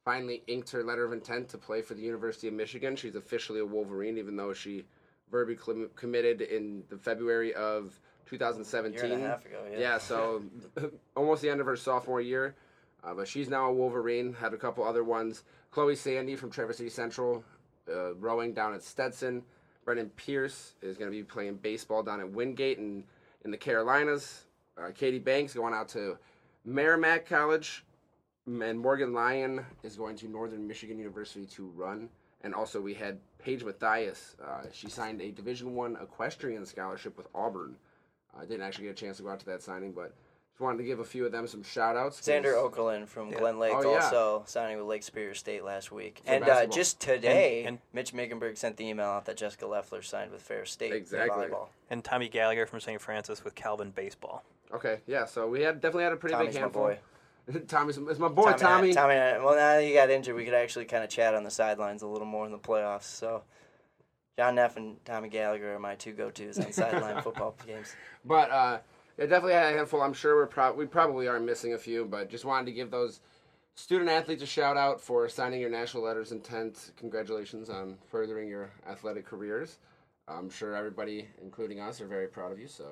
[0.05, 2.95] finally inked her letter of intent to play for the University of Michigan.
[2.95, 4.85] She's officially a Wolverine, even though she
[5.31, 5.57] verbally
[5.95, 8.93] committed in the February of 2017.
[8.93, 9.79] Year and a half ago, yeah.
[9.79, 10.43] Yeah, so
[11.15, 12.55] almost the end of her sophomore year.
[13.03, 14.33] Uh, but she's now a Wolverine.
[14.33, 15.43] Had a couple other ones.
[15.71, 17.43] Chloe Sandy from Traverse City Central,
[17.89, 19.43] uh, rowing down at Stetson.
[19.85, 23.03] Brendan Pierce is going to be playing baseball down at Wingate in,
[23.45, 24.43] in the Carolinas.
[24.77, 26.17] Uh, Katie Banks going out to
[26.65, 27.83] Merrimack College.
[28.45, 32.09] And Morgan Lyon is going to Northern Michigan University to run.
[32.43, 34.35] And also we had Paige Mathias.
[34.43, 37.75] Uh, she signed a Division One equestrian scholarship with Auburn.
[38.37, 40.15] I didn't actually get a chance to go out to that signing, but
[40.53, 42.19] just wanted to give a few of them some shout outs.
[42.21, 44.03] Xander Okerlund from Glen Lake Oh, yeah.
[44.03, 46.21] also signing with Lake Superior State last week.
[46.25, 49.65] For and uh, just today, And- and- Mitch Mickenberg sent the email out that Jessica
[49.65, 50.93] Leffler signed with Ferris State.
[50.93, 51.45] Exactly.
[51.47, 51.67] volleyball.
[51.89, 52.99] And Tommy Gallagher from St.
[53.01, 54.43] Francis with Calvin Baseball.
[54.73, 56.83] Okay, yeah, so we had definitely had a pretty Tommy's big my handful.
[56.83, 56.97] boy.
[57.67, 58.59] Tommy's it's my boy, Tommy.
[58.59, 58.89] Tommy.
[58.91, 61.03] and I- Tommy and I- well, now that he got injured, we could actually kind
[61.03, 63.03] of chat on the sidelines a little more in the playoffs.
[63.03, 63.43] So,
[64.37, 67.95] John Neff and Tommy Gallagher are my two go-tos on sideline football games.
[68.23, 68.77] But uh,
[69.17, 70.01] yeah, definitely had a handful.
[70.01, 72.91] I'm sure we're pro- we probably are missing a few, but just wanted to give
[72.91, 73.21] those
[73.75, 76.91] student athletes a shout out for signing your national letters intent.
[76.97, 79.77] Congratulations on furthering your athletic careers.
[80.27, 82.67] I'm sure everybody, including us, are very proud of you.
[82.67, 82.85] So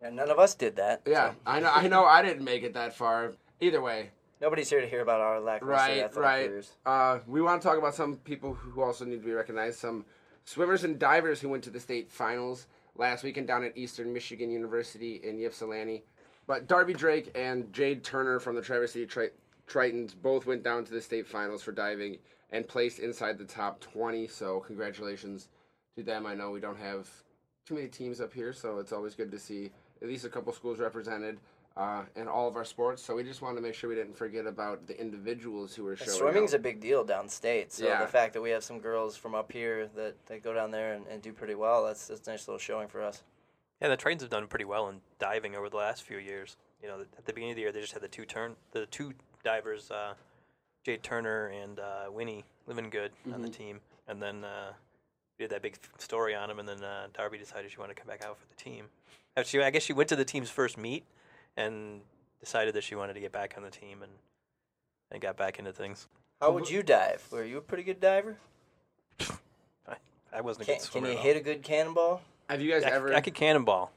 [0.00, 1.02] And none of us did that.
[1.06, 1.70] yeah, so I know.
[1.72, 2.04] I know.
[2.04, 3.32] I didn't make it that far.
[3.60, 6.46] Either way, Nobody's here to hear about our lackluster right, athletic right.
[6.48, 6.70] careers.
[6.86, 9.80] Uh, we want to talk about some people who also need to be recognized.
[9.80, 10.04] Some
[10.44, 12.68] swimmers and divers who went to the state finals
[12.98, 16.04] last weekend down at Eastern Michigan University in Ypsilanti.
[16.46, 19.30] But Darby Drake and Jade Turner from the Traverse City Tri-
[19.68, 22.18] Tritons both went down to the state finals for diving
[22.50, 24.26] and placed inside the top 20.
[24.26, 25.48] So congratulations
[25.96, 26.26] to them.
[26.26, 27.08] I know we don't have
[27.66, 29.70] too many teams up here, so it's always good to see
[30.02, 31.38] at least a couple schools represented.
[31.78, 34.16] Uh, in all of our sports, so we just wanted to make sure we didn't
[34.16, 36.10] forget about the individuals who were showing.
[36.10, 36.58] Swimming's up.
[36.58, 38.00] a big deal downstate, so Yeah.
[38.00, 40.94] the fact that we have some girls from up here that, that go down there
[40.94, 43.22] and, and do pretty well, that's, that's a nice little showing for us.
[43.80, 46.56] Yeah, the Tritons have done pretty well in diving over the last few years.
[46.82, 48.86] You know, at the beginning of the year, they just had the two turn, the
[48.86, 49.14] two
[49.44, 50.14] divers, uh,
[50.82, 54.72] Jade Turner and uh, Winnie living good on the team, and then uh,
[55.38, 58.00] we did that big story on them, and then uh, Darby decided she wanted to
[58.00, 58.86] come back out for the team.
[59.36, 61.04] Actually, I guess she went to the team's first meet
[61.58, 62.00] and
[62.40, 64.12] decided that she wanted to get back on the team and
[65.10, 66.06] and got back into things.
[66.40, 67.26] How would you dive?
[67.32, 68.36] Were you a pretty good diver?
[69.20, 69.96] I,
[70.32, 71.06] I wasn't a Can, good can swimmer.
[71.08, 71.22] you at all.
[71.24, 72.20] hit a good cannonball?
[72.48, 73.14] Have you guys I, ever?
[73.14, 73.90] I could cannonball.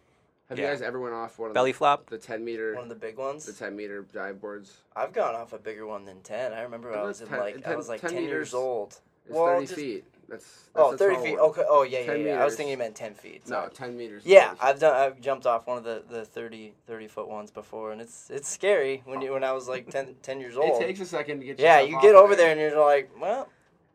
[0.49, 0.65] have yeah.
[0.67, 2.09] you guys ever went off one of the Belly the, flop?
[2.09, 3.45] the ten meter, One of the big ones?
[3.45, 4.77] the ten meter dive boards?
[4.95, 6.53] I've gone off a bigger one than 10.
[6.53, 8.29] I remember I Well, was in 10 like I 10 was like 10 10, years
[8.31, 8.53] meters.
[8.53, 8.99] old.
[9.25, 10.05] It's Well, thirty just- feet.
[10.31, 11.31] That's, that's Oh, 30 feet.
[11.33, 11.49] one.
[11.49, 11.63] Okay.
[11.69, 12.41] Oh, yeah, yeah, 10 yeah.
[12.41, 13.47] I was thinking you meant 10 feet.
[13.49, 14.23] No, ten meters.
[14.25, 14.95] Yeah, I've done.
[14.95, 18.47] I've jumped off one of the, the 30, 30 foot ones before, and it's it's
[18.47, 20.81] scary when you when I was like 10, 10 years old.
[20.81, 21.59] It takes a second to get.
[21.59, 23.49] yeah, you get over there and you're like, well,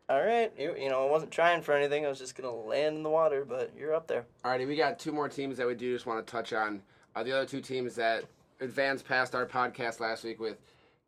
[0.09, 0.53] all right.
[0.57, 2.05] You, you know, I wasn't trying for anything.
[2.05, 4.25] I was just gonna land in the water, but you're up there.
[4.45, 6.81] Alrighty, we got two more teams that we do just want to touch on.
[7.15, 8.23] Uh, the other two teams that
[8.61, 10.57] advanced past our podcast last week with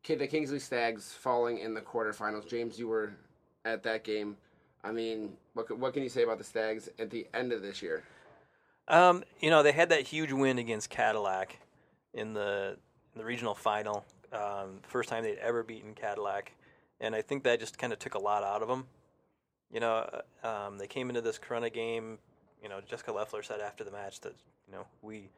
[0.01, 2.47] Kid the Kingsley Stags falling in the quarterfinals.
[2.49, 3.13] James, you were
[3.65, 4.35] at that game.
[4.83, 7.81] I mean, what what can you say about the Stags at the end of this
[7.81, 8.03] year?
[8.87, 11.59] Um, you know, they had that huge win against Cadillac
[12.13, 12.77] in the
[13.13, 14.05] in the regional final.
[14.31, 16.53] Um, first time they'd ever beaten Cadillac,
[16.99, 18.85] and I think that just kind of took a lot out of them.
[19.71, 22.17] You know, uh, um, they came into this Corona game.
[22.63, 24.33] You know, Jessica Leffler said after the match that
[24.67, 25.29] you know we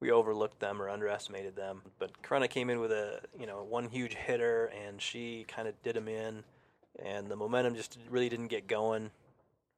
[0.00, 3.88] we overlooked them or underestimated them, but Corona came in with a you know one
[3.88, 6.42] huge hitter, and she kind of did them in,
[7.04, 9.10] and the momentum just really didn't get going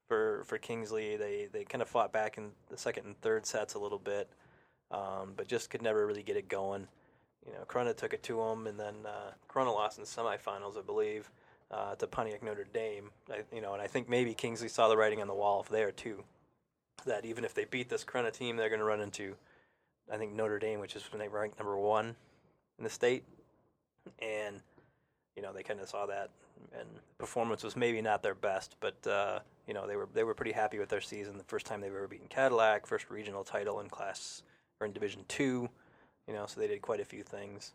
[0.08, 1.16] for for Kingsley.
[1.16, 4.28] They they kind of fought back in the second and third sets a little bit,
[4.90, 6.86] um, but just could never really get it going.
[7.46, 10.78] You know, Corona took it to them, and then uh, Corona lost in the semifinals,
[10.78, 11.30] I believe,
[11.70, 13.10] uh, to Pontiac Notre Dame.
[13.30, 15.90] I, you know, and I think maybe Kingsley saw the writing on the wall there
[15.90, 16.22] too,
[17.04, 19.34] that even if they beat this Corona team, they're going to run into,
[20.12, 21.02] I think Notre Dame, which is
[21.32, 22.14] ranked number one
[22.78, 23.24] in the state,
[24.20, 24.60] and
[25.36, 26.30] you know they kind of saw that,
[26.78, 26.88] and
[27.18, 30.52] performance was maybe not their best, but uh, you know they were they were pretty
[30.52, 31.38] happy with their season.
[31.38, 34.42] The first time they've ever beaten Cadillac, first regional title in class
[34.80, 35.68] or in Division Two,
[36.26, 37.72] you know, so they did quite a few things.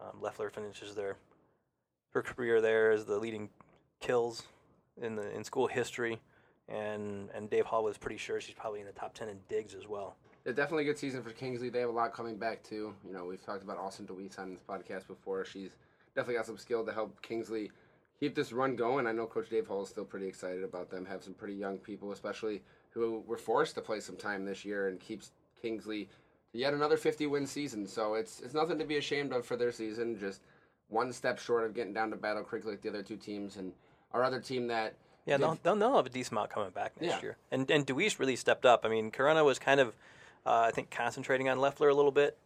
[0.00, 1.16] Um, Leffler finishes their
[2.10, 3.48] her career there as the leading
[4.00, 4.44] kills
[5.00, 6.20] in the in school history,
[6.68, 9.74] and and Dave Hall was pretty sure she's probably in the top ten in digs
[9.74, 10.16] as well.
[10.44, 11.68] Yeah, definitely a good season for Kingsley.
[11.68, 12.94] They have a lot coming back too.
[13.06, 15.44] You know, we've talked about Austin DeWeese on this podcast before.
[15.44, 15.70] She's
[16.14, 17.70] definitely got some skill to help Kingsley
[18.18, 19.06] keep this run going.
[19.06, 21.04] I know Coach Dave Hall is still pretty excited about them.
[21.06, 24.88] Have some pretty young people, especially who were forced to play some time this year,
[24.88, 26.08] and keeps Kingsley
[26.52, 27.86] to yet another 50 win season.
[27.86, 30.18] So it's it's nothing to be ashamed of for their season.
[30.18, 30.40] Just
[30.88, 33.72] one step short of getting down to Battle Creek like the other two teams, and
[34.12, 34.94] our other team that.
[35.26, 37.20] Yeah, did- they'll, they'll, they'll have a decent amount coming back next Yeah.
[37.22, 37.36] year.
[37.50, 38.84] And and Deweese really stepped up.
[38.84, 39.88] I mean, Corona was kind of,
[40.46, 42.38] uh, I think, concentrating on Leffler a little bit,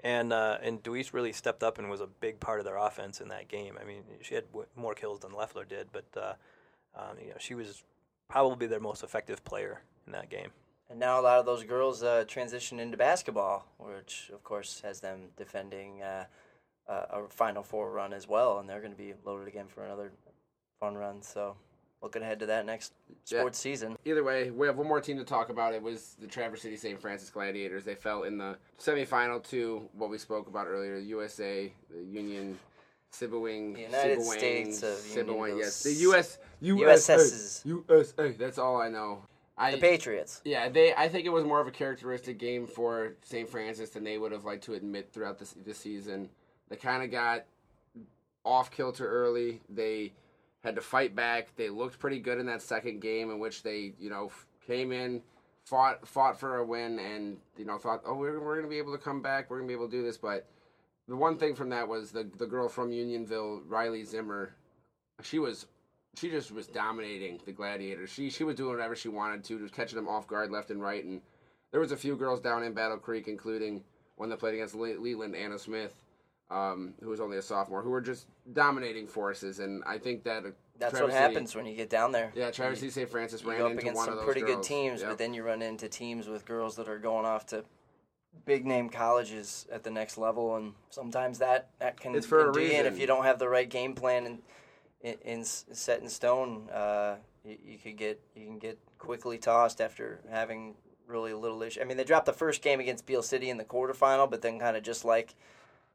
[0.00, 3.20] and uh, and Deweese really stepped up and was a big part of their offense
[3.20, 3.76] in that game.
[3.80, 6.34] I mean, she had w- more kills than Leffler did, but uh,
[6.96, 7.82] um, you know she was
[8.28, 10.50] probably their most effective player in that game.
[10.90, 15.00] And now a lot of those girls uh, transition into basketball, which of course has
[15.00, 16.24] them defending uh,
[16.88, 20.12] a Final Four run as well, and they're going to be loaded again for another
[20.80, 21.22] fun run.
[21.22, 21.56] So
[22.02, 22.92] looking ahead to that next
[23.26, 23.40] Yeah.
[23.40, 23.96] sports season.
[24.04, 25.74] Either way, we have one more team to talk about.
[25.74, 27.00] It was the Traverse City St.
[27.00, 27.84] Francis Gladiators.
[27.84, 32.58] They fell in the semifinal to what we spoke about earlier, USA, the Union,
[33.12, 35.92] Sebewaing, The United States of Sebewaing, yes, the.
[35.94, 37.62] US, USA, USS's.
[37.64, 38.32] USA.
[38.32, 39.22] That's all I know.
[39.56, 40.40] I, The Patriots.
[40.44, 40.94] yeah, they.
[40.94, 43.48] I think it was more of a characteristic game for St.
[43.48, 46.28] Francis than they would have liked to admit throughout the, the season.
[46.68, 47.44] They kind of got
[48.44, 49.60] off kilter early.
[49.68, 50.12] They
[50.68, 51.48] had to fight back.
[51.56, 54.30] They looked pretty good in that second game, in which they, you know,
[54.66, 55.22] came in,
[55.64, 58.92] fought fought for a win, and you know thought, oh, we're we're gonna be able
[58.92, 59.50] to come back.
[59.50, 60.18] We're gonna be able to do this.
[60.18, 60.46] But
[61.08, 64.54] the one thing from that was the the girl from Unionville, Riley Zimmer.
[65.22, 65.66] She was
[66.16, 68.10] she just was dominating the gladiators.
[68.10, 70.82] She she was doing whatever she wanted to, just catching them off guard left and
[70.82, 71.04] right.
[71.04, 71.22] And
[71.70, 73.82] there was a few girls down in Battle Creek, including
[74.16, 75.94] one that played against Le- Leland, Anna Smith,
[76.50, 79.58] um, who was only a sophomore, who were just dominating forces.
[79.58, 80.44] And I think that
[80.78, 82.32] That's Traverse what happens when you get down there.
[82.34, 83.10] Yeah, Traverse City St.
[83.10, 85.10] Francis You ran go up against some pretty good teams, Yep.
[85.10, 87.64] but then you run into teams with girls that are going off to
[88.44, 92.44] big name colleges at the next level, and sometimes that that can It's for a
[92.44, 94.38] can do you in if you don't have the right game plan and
[95.00, 96.68] in, in, set in stone.
[96.70, 100.74] Uh, you, you could get you can get quickly tossed after having
[101.06, 101.80] really little issue.
[101.80, 104.58] I mean, they dropped the first game against Beale City in the quarterfinal, but then
[104.58, 105.34] kind of just like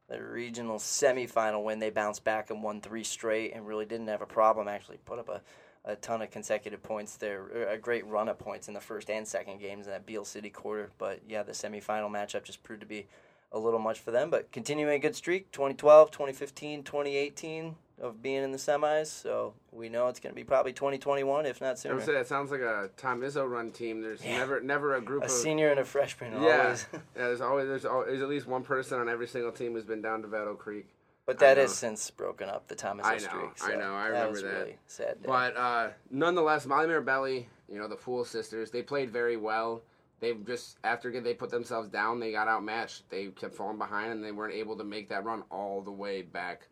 [0.08, 4.22] the regional semifinal when they bounced back and won three straight and really didn't have
[4.22, 4.68] a problem.
[4.68, 5.40] Actually, put up a,
[5.84, 9.08] a ton of consecutive points there, er, a great run of points in the first
[9.10, 10.90] and second games in that Beale City quarter.
[10.98, 13.06] But yeah, the semifinal matchup just proved to be
[13.52, 14.30] a little much for them.
[14.30, 19.06] But continuing a good streak 2012, 2015, 2018 of being in the semis.
[19.06, 22.00] So we know it's going to be probably 2021, if not I would sooner.
[22.02, 24.00] say that sounds like a Tom Izzo run team.
[24.02, 24.38] There's Yeah.
[24.38, 26.32] never never a group A of senior and a freshman.
[26.42, 26.62] yeah.
[26.62, 26.86] Always.
[26.92, 26.98] yeah.
[27.14, 30.02] There's always there's always there's at least one person on every single team who's been
[30.02, 30.86] down to Battle Creek.
[31.26, 33.50] But that has since broken up, the Thomas I know, streak.
[33.62, 34.48] I so know, I that remember was that.
[34.48, 35.22] really sad.
[35.22, 35.26] day.
[35.26, 39.82] But uh, nonetheless, Molly Mirabelli, you know the Pool sisters, they played very well.
[40.20, 43.08] They just after they put themselves down, they got outmatched.
[43.08, 46.20] They kept falling behind, and they weren't able to make that run all the way
[46.22, 46.68] back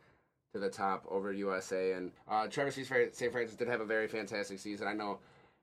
[0.52, 1.92] to the top over USA.
[1.92, 2.86] And uh, Trevor St.
[3.32, 4.86] Francis did have a very fantastic season.
[4.86, 5.18] I know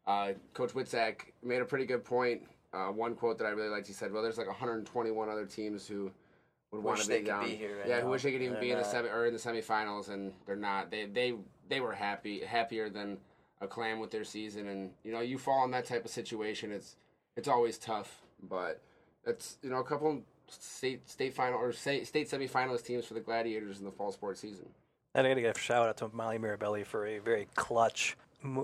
[0.08, 2.42] uh, Coach Witzak made a pretty good point.
[2.74, 5.88] Uh, one quote that I really liked, he said, "Well, there's like 121 other teams
[5.88, 6.12] who
[6.72, 7.46] would want to they be could down.
[7.46, 9.34] be here right yeah, who wish they could even be in the semi or in
[9.34, 10.92] the semifinals, and they're not.
[10.92, 11.34] They they
[11.68, 13.18] they were happy, happier than
[13.62, 14.68] a clam with their season.
[14.68, 16.96] And you know, you fall in that type of situation, it's
[17.36, 18.22] it's always tough.
[18.48, 18.82] But
[19.26, 20.22] it's you know a couple
[20.52, 24.42] state state final or state state semifinalist teams for the Gladiators in the fall sports
[24.42, 24.68] season.
[25.16, 28.16] And I got to give a shout out to Molly Mirabelli for a very clutch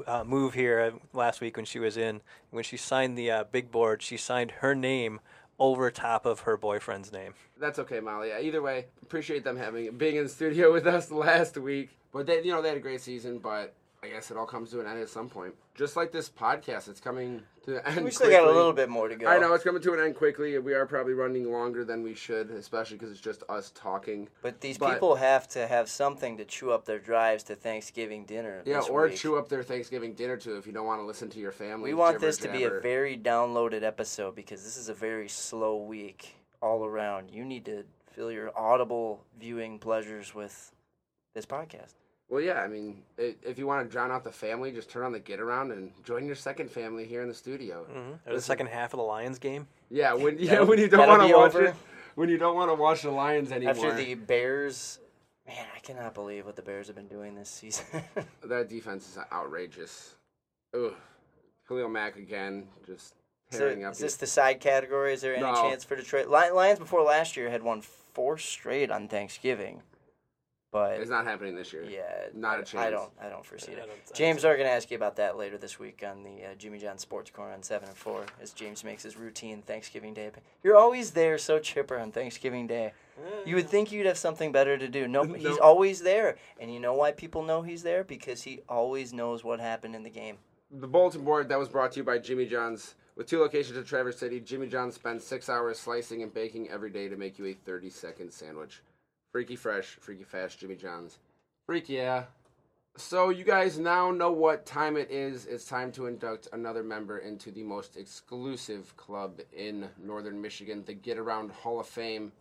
[0.07, 2.21] uh, move here uh, last week when she was in.
[2.51, 5.19] When she signed the uh, big board, she signed her name
[5.59, 7.33] over top of her boyfriend's name.
[7.59, 8.31] That's okay, Molly.
[8.33, 11.89] Either way, appreciate them having being in the studio with us last week.
[12.11, 13.39] But they, you know, they had a great season.
[13.39, 13.73] But
[14.05, 15.55] I guess it all comes to an end at some point.
[15.73, 17.95] Just like this podcast, it's coming to the end.
[17.95, 18.03] Quickly.
[18.03, 19.27] We still got a little bit more to go.
[19.27, 20.57] I know it's coming to an end quickly.
[20.59, 24.29] We are probably running longer than we should, especially because it's just us talking.
[24.43, 28.25] But these But- people have to have something to chew up their drives to Thanksgiving
[28.25, 28.61] dinner.
[28.65, 29.17] Yeah, or week.
[29.17, 31.89] chew up their Thanksgiving dinner too if you don't want to listen to your family.
[31.89, 35.77] We want this to be a very downloaded episode because this is a very slow
[35.77, 37.31] week all around.
[37.31, 40.71] You need to fill your audible viewing pleasures with
[41.33, 41.95] this podcast.
[42.29, 45.03] Well, yeah, I mean, i if you want to drown out the family, just turn
[45.03, 47.85] on the get around and join your second family here in the studio.
[47.91, 48.29] Mm-hmm.
[48.29, 49.67] Or the second half of the Lions game.
[49.91, 51.65] Yeah, when yeah That'll- when you don't that'll want to be watch over.
[51.65, 51.75] it,
[52.15, 53.73] when you don't want to watch the Lions anymore.
[53.75, 54.99] After the Bears,
[55.45, 57.85] man, I cannot believe what the Bears have been doing this season.
[58.43, 60.15] that defense is outrageous.
[60.73, 60.93] Ugh,
[61.67, 63.13] Khalil Mack again, just
[63.51, 63.93] So tearing up.
[63.93, 65.13] is this the side category?
[65.13, 65.53] Is there any No.
[65.53, 66.27] chance for Detroit?
[66.27, 69.83] Li- Lions before last year had won four straight on Thanksgiving,
[70.75, 71.85] but it's not happening this year.
[71.85, 72.75] yeah, not I- a I chance.
[72.75, 73.11] I don't.
[73.21, 73.77] I don't foresee I it.
[73.77, 76.21] don't- I don't James, we're going to ask you about that later this week on
[76.23, 79.61] the uh, Jimmy John Sports Corner on seven and four, as James makes his routine
[79.61, 80.31] Thanksgiving Day.
[80.63, 82.91] You're always there, so chipper on Thanksgiving Day.
[83.45, 85.07] You would think you'd have something better to do.
[85.07, 85.59] Nope, he's Nope.
[85.63, 86.35] always there.
[86.59, 88.03] And you know why people know he's there?
[88.03, 90.37] Because he always knows what happened in the game.
[90.71, 92.95] The bulletin board that was brought to you by Jimmy John's.
[93.15, 96.89] With two locations in Traverse City, Jimmy John's spends six hours slicing and baking every
[96.89, 98.81] day to make you a 30 second sandwich.
[99.35, 101.19] Freaky fresh, freaky fast, Jimmy John's.
[101.65, 102.23] Freak yeah.
[102.95, 105.45] So you guys now know what time it is.
[105.45, 110.93] It's time to induct another member into the most exclusive club in Northern Michigan, the
[110.93, 112.31] Get Around Hall of Fame.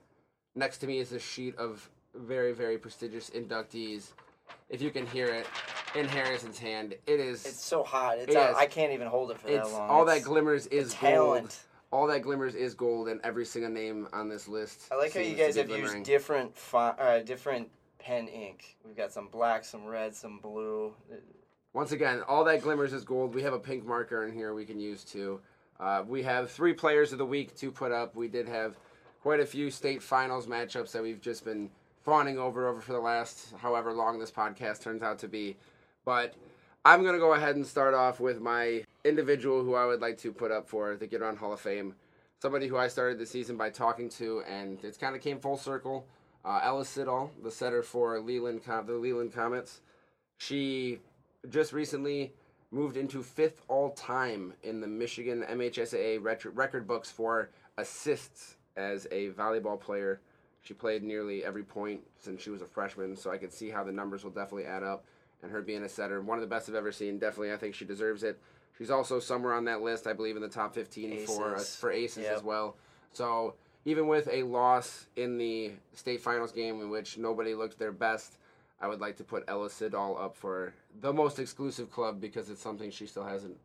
[0.55, 4.12] Next to me is a sheet of very, very prestigious inductees.
[4.68, 5.49] If you can hear it
[5.97, 8.18] in Harrison's hand, it is It's so hot.
[8.18, 9.90] It's I can't even hold it for that long.
[9.90, 11.01] all that glimmers is gold.
[11.01, 11.64] talent.
[11.95, 14.88] All that glimmers is gold, and every single name on this list.
[14.90, 17.70] I like how you guys to have be used different font, uh, different
[18.01, 18.76] pen ink.
[18.84, 20.92] We've got some black, some red, some blue.
[21.72, 23.32] Once again, all that glimmers is gold.
[23.32, 25.40] We have a pink marker in here we can use too.
[25.78, 28.16] Uh, we have three players of the week to put up.
[28.16, 28.74] We did have
[29.22, 31.70] quite a few state finals matchups that we've just been
[32.03, 35.57] fawning over over for the last however long this podcast turns out to be.
[36.05, 36.34] But
[36.84, 40.32] I'm gonna go ahead and start off with my individual who I would like to
[40.32, 41.94] put up for the Get Around Hall of Fame.
[42.40, 45.57] Somebody who I started the season by talking to, and it's kind of came full
[45.57, 46.07] circle.
[46.44, 49.80] Uh, Ella Siddall, the setter for Leland, the Leland Comets.
[50.36, 50.98] She
[51.48, 52.34] just recently
[52.70, 56.18] moved into fifth all time in the Michigan MHSAA
[56.55, 60.20] record books for assists as a volleyball player.
[60.62, 63.84] She played nearly every point since she was a freshman, so I could see how
[63.84, 65.05] the numbers will definitely add up.
[65.42, 67.18] And her being a setter, one of the best I've ever seen.
[67.18, 68.40] Definitely, I think she deserves it.
[68.78, 71.76] She's also somewhere on that list, I believe, in the top 15 for Aces.
[71.76, 72.36] for aces Yep.
[72.36, 72.76] as well.
[73.12, 73.54] So
[73.84, 78.38] even with a loss in the state finals game in which nobody looked their best,
[78.80, 82.60] I would like to put Ella Siddall up for the most exclusive club because it's
[82.60, 83.56] something she still hasn't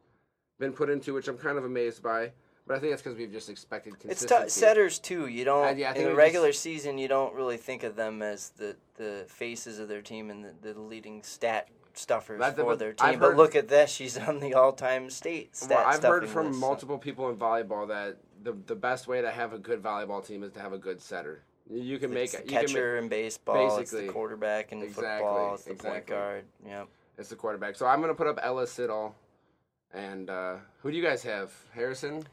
[0.60, 2.32] been put into, which I'm kind of amazed by.
[2.68, 4.44] But I think that's because we've just expected It's consistency.
[4.44, 5.26] t- setters too.
[5.26, 7.00] You don't yeah, I think in the regular just- season.
[7.00, 10.74] You don't really think of them as the, the faces of their team and the,
[10.74, 13.20] the leading stat stuffers That- for but their I've team.
[13.20, 16.48] But heard- look at this; she's on the all-time state stat Well, I've heard from
[16.48, 19.82] list, so- multiple people in volleyball that the the best way to have a good
[19.84, 21.44] volleyball team is to have a good setter.
[21.70, 23.68] You can make It's the you can catcher in baseball.
[23.68, 24.08] It's basically.
[24.08, 25.54] the quarterback in Exactly, football.
[25.56, 26.46] It's the point guard.
[26.66, 26.88] Yep.
[27.18, 27.76] it's the quarterback.
[27.76, 29.14] So I'm gonna put up Ella Siddall,
[29.94, 31.52] and uh, who do you guys have?
[31.74, 32.26] Harrison.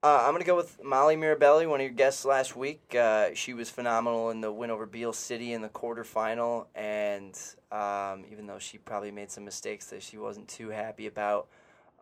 [0.00, 2.94] Uh, I'm gonna go with Molly Mirabelli, one of your guests last week.
[2.94, 7.36] Uh, she was phenomenal in the win over Beale City in the quarterfinal, and
[7.72, 11.48] um, even though she probably made some mistakes that she wasn't too happy about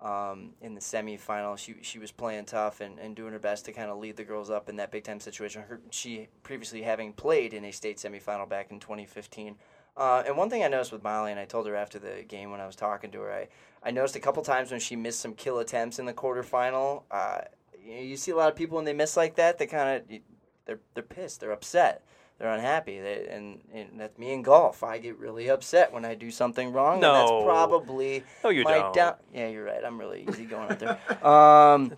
[0.03, 3.73] um, in the semifinal, she she was playing tough and, and doing her best to
[3.73, 5.63] kind of lead the girls up in that big time situation.
[5.63, 9.57] Her, she previously having played in a state semifinal back in 2015.
[9.97, 12.51] Uh, and one thing I noticed with Molly, and I told her after the game
[12.51, 13.49] when I was talking to her, I,
[13.83, 17.05] I noticed a couple times when she missed some kill attempts in the quarterfinal.
[17.11, 17.39] Uh,
[17.87, 19.97] you, know, you see a lot of people when they miss like that, they kind
[20.03, 20.19] of
[20.67, 22.03] they're they're pissed, they're upset,
[22.39, 23.01] they're unhappy.
[23.01, 24.83] They, and, and that's me in golf.
[24.83, 26.95] I get really upset when I do something wrong.
[26.95, 27.13] and No.
[27.13, 28.95] that's probably No, you my don't.
[28.95, 29.15] down.
[29.33, 29.85] Yeah, you're right.
[29.85, 30.99] I'm really easy going out there.
[31.27, 31.93] Um,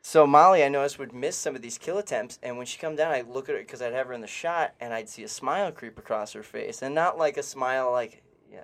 [0.00, 2.96] so Molly, I noticed would miss some of these kill attempts, and when she come
[2.96, 5.24] down, I look at her because I'd have her in the shot, and I'd see
[5.24, 8.60] a smile creep across her face, and not like a smile like yeah,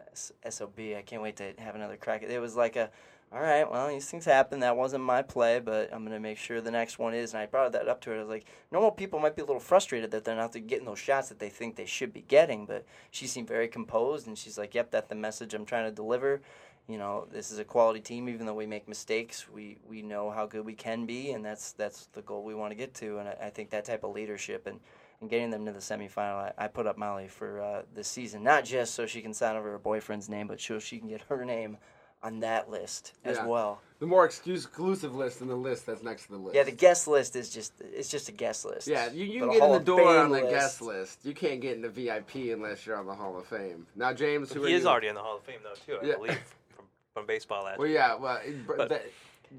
[0.48, 0.78] sob.
[0.78, 2.22] I can't wait to have another crack.
[2.22, 2.88] at It was like a,
[3.32, 4.60] all right, well these things happen.
[4.60, 7.34] That wasn't my play, but I'm gonna make sure the next one is.
[7.34, 8.16] And I brought that up to her.
[8.16, 10.98] I was like, normal people might be a little frustrated that they're not getting those
[10.98, 14.56] shots that they think they should be getting, but she seemed very composed, and she's
[14.56, 16.40] like, yep, that's the message I'm trying to deliver
[16.88, 20.30] you know this is a quality team even though we make mistakes we we know
[20.30, 23.18] how good we can be and that's that's the goal we want to get to
[23.18, 24.80] and I, I think that type of leadership and
[25.20, 28.42] and getting them to the semifinal I, I put up Molly for uh, this season
[28.42, 31.22] not just so she can sign over her boyfriend's name but so she can get
[31.22, 31.78] her name
[32.24, 33.46] on that list as Yeah.
[33.46, 36.56] well The more excuse- exclusive list than the list that's next to the list.
[36.56, 39.46] yeah the guest list is just it's just a guest list Yeah, you, you But
[39.46, 41.18] can get in Hall the of door Fame on the list- guest list.
[41.24, 43.86] You can't get in the VIP unless you're on the Hall of Fame.
[43.94, 44.88] Now, James, who are He is you?
[44.88, 46.14] already in the Hall of Fame though too, I Yeah.
[46.16, 46.40] believe,
[46.74, 47.98] from, from baseball last Well, year.
[47.98, 49.02] yeah, well, it- but But- that,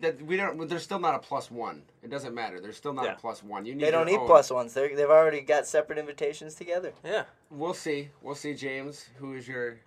[0.02, 0.68] that we don't.
[0.68, 1.84] There's still not a plus one.
[2.04, 2.60] It doesn't matter.
[2.60, 3.14] There's still not Yeah.
[3.14, 3.66] a plus one.
[3.66, 4.28] You need they don't your need own.
[4.28, 7.26] plus ones They're, they've already got separate invitations together Yeah.
[7.52, 8.10] We'll see.
[8.22, 9.06] We'll see, James.
[9.20, 9.78] Who is your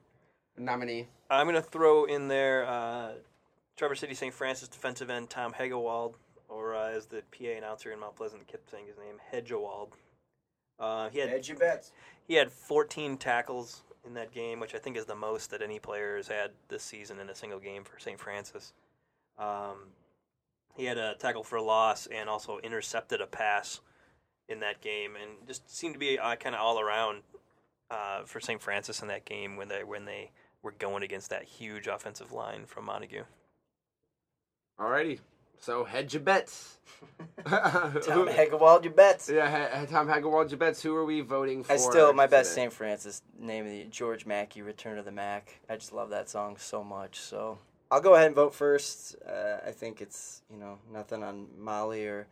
[0.58, 1.08] nominee?
[1.30, 3.12] I'm going to throw in there uh,
[3.76, 4.34] Traverse City St.
[4.34, 6.16] Francis defensive end Tom Hegewald,
[6.48, 9.92] or uh, as the PA announcer in Mount Pleasant kept saying his name, Hedgewald.
[10.78, 11.92] Uh, he had your bets
[12.28, 15.78] he had 14 tackles in that game, which I think is the most that any
[15.78, 18.20] player has had this season in a single game for St.
[18.20, 18.74] Francis.
[19.38, 19.88] Um,
[20.76, 23.80] he had a tackle for a loss and also intercepted a pass
[24.48, 27.22] in that game, and just seemed to be uh, kind of all around
[27.90, 28.60] uh, for St.
[28.60, 30.30] Francis in that game when they when they
[30.62, 33.24] were going against that huge offensive line from Montague.
[34.80, 35.20] Alrighty.
[35.60, 36.78] So hedge your bets.
[37.44, 39.28] Tom Hegewald, your bets.
[39.28, 40.82] Yeah, he- Tom Hagewald, your bets.
[40.82, 41.72] Who are we voting for?
[41.72, 42.54] I still my best?
[42.54, 42.72] St.
[42.72, 45.60] Francis name of the George Mackey Return of the Mac.
[45.68, 47.18] I just love that song so much.
[47.18, 47.58] So
[47.90, 49.16] I'll go ahead and vote first.
[49.26, 52.28] Uh, I think it's you know nothing on Molly or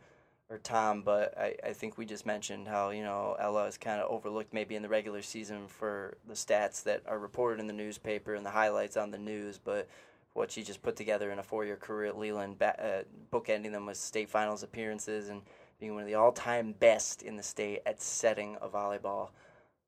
[0.49, 4.01] or Tom, but I, I think we just mentioned how you know Ella is kind
[4.01, 7.73] of overlooked maybe in the regular season for the stats that are reported in the
[7.73, 9.87] newspaper and the highlights on the news, but
[10.33, 13.03] what she just put together in a four-year career at Leland, ba- uh,
[13.35, 15.41] bookending them with state finals appearances and
[15.79, 19.29] being one of the all-time best in the state at setting a volleyball.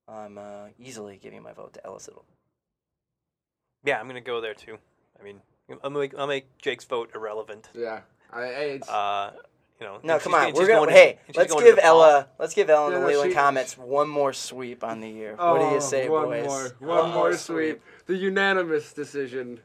[0.08, 2.26] I'm uh, easily giving my vote to Ella Siddall.
[3.84, 4.78] Yeah, I'm gonna go there too.
[5.20, 5.40] I mean,
[5.84, 7.70] I'll make, I'll make Jake's vote irrelevant.
[7.76, 8.02] Yeah,
[8.34, 9.34] I, I, it's, Uh,
[9.80, 10.48] you know, No, come she's- on.
[10.50, 13.00] and We're gonna going hey, and let's going give Ella let's give Ella and Yeah,
[13.00, 15.36] the no, Leland she- Comets one more sweep on the year.
[15.36, 16.46] what do you Oh, say, one boys?
[16.46, 17.82] More, one, One more sweep.
[18.06, 19.62] The unanimous decision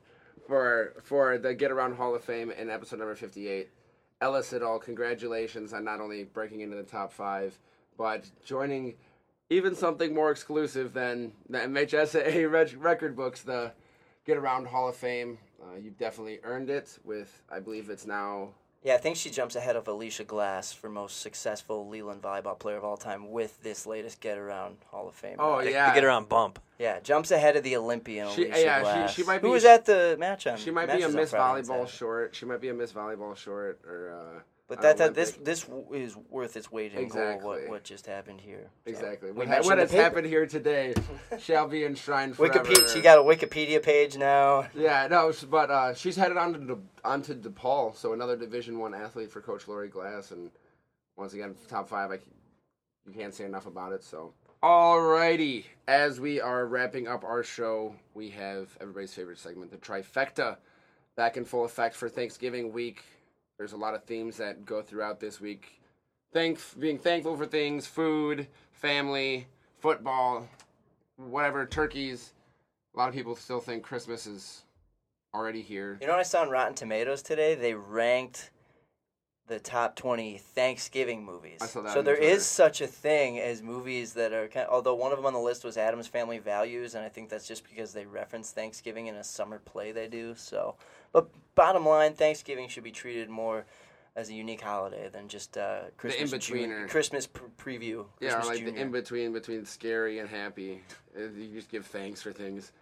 [0.47, 3.71] for for the Get Around Hall of Fame in episode number fifty-eight.
[4.21, 7.59] Ella Siddall, congratulations on not only breaking into the top five,
[7.99, 8.95] but joining
[9.51, 13.73] even something more exclusive than the MHSAA reg- record books, the
[14.25, 15.39] Get Around Hall of Fame.
[15.63, 16.99] Uh, you've definitely earned it.
[17.05, 18.51] With I believe it's now
[18.85, 22.77] Yeah, I think she jumps ahead of Alisha Glass for most successful Leland volleyball player
[22.77, 25.37] of all time with this latest Get Around Hall of Fame.
[25.39, 25.89] Oh, To- yeah.
[25.89, 26.59] to get Around bump.
[26.79, 29.15] Yeah, jumps ahead of the Olympian She- Alisha yeah, she- Glass.
[29.15, 30.59] she might be, Who was at the match on?
[30.59, 31.91] she might be a Miss Volleyball Saturday.
[31.91, 32.35] short.
[32.35, 34.13] She might be a Miss Volleyball short or.
[34.37, 37.43] Uh, But that, that this this is worth its weight in Exactly.
[37.43, 37.61] gold.
[37.63, 38.71] What what just happened here?
[38.87, 39.31] So, Exactly.
[39.31, 40.03] What, ha- what has paper.
[40.03, 40.95] happened here today
[41.39, 42.61] shall be enshrined forever.
[42.61, 42.93] Wikipedia.
[42.95, 44.67] She got a Wikipedia page now.
[44.75, 48.79] Yeah, no, but uh, she's headed on to De, on to DePaul, so another Division
[48.79, 50.51] One athlete for Coach Lori Glass, and
[51.17, 52.11] once again, top five.
[52.11, 52.19] I
[53.07, 54.03] you can't say enough about it.
[54.03, 59.77] So, alrighty, as we are wrapping up our show, we have everybody's favorite segment, the
[59.77, 60.57] trifecta,
[61.17, 63.05] back in full effect for Thanksgiving week.
[63.59, 65.81] There's a lot of themes that go throughout this week.
[66.33, 69.47] Thank being thankful for things, food, family,
[69.79, 70.49] football,
[71.17, 72.33] whatever, turkeys.
[72.95, 74.65] A lot of people still think Christmas is
[75.33, 75.99] already here.
[76.01, 77.55] You know what I saw on Rotten Tomatoes today?
[77.55, 78.51] They ranked
[79.47, 81.59] the top 20 Thanksgiving movies.
[81.61, 82.33] I saw that so on there Twitter.
[82.33, 85.35] is such a thing as movies that are kind of, although one of them on
[85.35, 89.07] the list was Addams Family Values and I think that's just because they reference Thanksgiving
[89.09, 90.35] in a summer play they do.
[90.35, 90.77] So,
[91.13, 93.67] but bottom line, Thanksgiving should be treated more
[94.17, 96.83] as a unique holiday than just uh, Christmas in-betweener.
[96.85, 98.07] Ju- Christmas pr- preview.
[98.21, 98.73] Yeah, or like Junior.
[98.73, 100.81] the in between between scary and happy.
[101.19, 102.73] Uh, You just give thanks for things.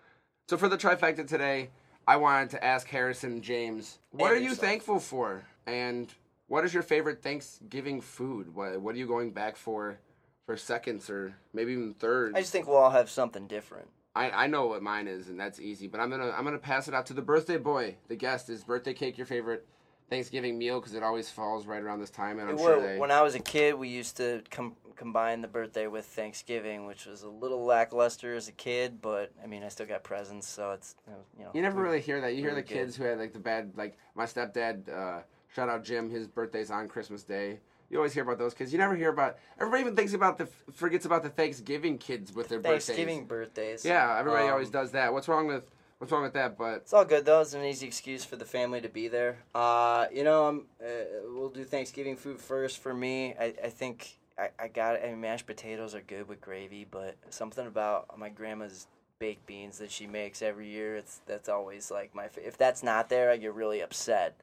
[0.48, 1.70] So for the trifecta today,
[2.06, 4.60] I wanted to ask Harrison James, what And are you yourself.
[4.60, 6.12] thankful for, and
[6.52, 8.54] what is your favorite Thanksgiving food?
[8.54, 9.96] What What are you going back for,
[10.44, 12.36] for seconds or maybe even thirds?
[12.36, 13.88] I just think we'll all have something different.
[14.14, 15.86] I, I know what mine is, and that's easy.
[15.86, 18.50] But I'm gonna I'm gonna pass it out to the birthday boy, the guest.
[18.50, 19.66] Is birthday cake your favorite
[20.10, 20.78] Thanksgiving meal?
[20.78, 22.98] Because it always falls right around this time, and I'm sure they.
[22.98, 27.06] When I was a kid, we used to com- combine the birthday with Thanksgiving, which
[27.06, 29.00] was a little lackluster as a kid.
[29.00, 30.96] But I mean, I still got presents, so it's
[31.38, 31.50] you know.
[31.54, 32.34] You never really hear that.
[32.34, 34.94] You hear the kids who had like the bad, like my stepdad.
[34.94, 35.22] Uh,
[35.54, 36.10] shout out Jim.
[36.10, 37.60] His birthday's on Christmas Day.
[37.90, 38.72] You always hear about those kids.
[38.72, 39.36] You never hear about.
[39.58, 43.82] Everybody even thinks about the forgets about the Thanksgiving kids with their Thanksgiving birthdays.
[43.82, 43.84] birthdays.
[43.84, 45.12] Yeah, everybody Um, always does that.
[45.12, 45.64] What's wrong with
[45.98, 46.58] What's wrong with that?
[46.58, 47.42] But It's all good though.
[47.42, 49.38] It's an easy excuse for the family to be there.
[49.54, 50.88] Uh, you know, I'm, uh,
[51.32, 53.36] we'll do Thanksgiving food first for me.
[53.38, 55.02] I, I think I, I got it.
[55.04, 58.88] I mean, mashed potatoes are good with gravy, but something about my grandma's
[59.20, 60.96] baked beans that she makes every year.
[60.96, 62.28] It's that's always like my.
[62.36, 64.34] If that's not there, I get really upset.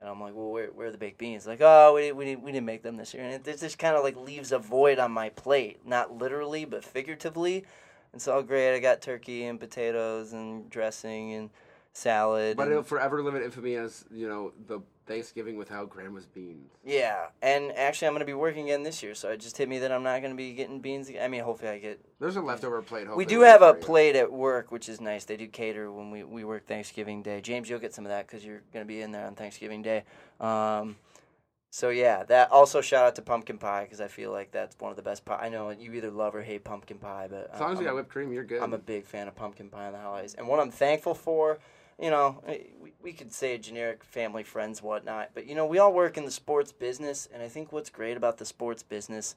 [0.00, 1.46] And I'm like, well, where, where are the baked beans?
[1.46, 3.24] Like, oh, we didn't, we we didn't make them this year.
[3.24, 6.64] And it, it just kind of like leaves a void on my plate, not literally,
[6.64, 7.64] but figuratively.
[8.12, 8.74] It's all oh, great.
[8.74, 11.50] I got turkey and potatoes and dressing and
[11.92, 12.56] salad.
[12.56, 16.72] but and- it'll forever live in infamy as you know the Thanksgiving without grandma's beans.
[16.84, 19.68] yeah, and actually, I'm going to be working again this year, so it just hit
[19.68, 21.08] me that I'm not going to be getting beans.
[21.08, 21.22] again.
[21.22, 22.00] I mean, hopefully, I get.
[22.18, 23.14] There's a leftover plate.
[23.16, 25.24] we do have a plate at work, which is nice.
[25.24, 27.40] They do cater when we, we work Thanksgiving Day.
[27.40, 29.82] James, you'll get some of that because you're going to be in there on Thanksgiving
[29.82, 30.04] Day.
[30.40, 30.96] Um,
[31.70, 34.90] so yeah, that also shout out to pumpkin pie because I feel like that's one
[34.90, 35.38] of the best pie.
[35.42, 37.94] I know you either love or hate pumpkin pie, but As long as you got
[37.94, 38.62] whipped cream, you're good.
[38.62, 40.34] I'm a big fan of pumpkin pie in the holidays.
[40.34, 41.58] And what I'm thankful for,
[42.00, 45.66] you know, eh, we, we could say a generic family, friends, whatnot, but, you know,
[45.66, 47.28] we all work in the sports business.
[47.32, 49.34] And I think what's great about the sports business,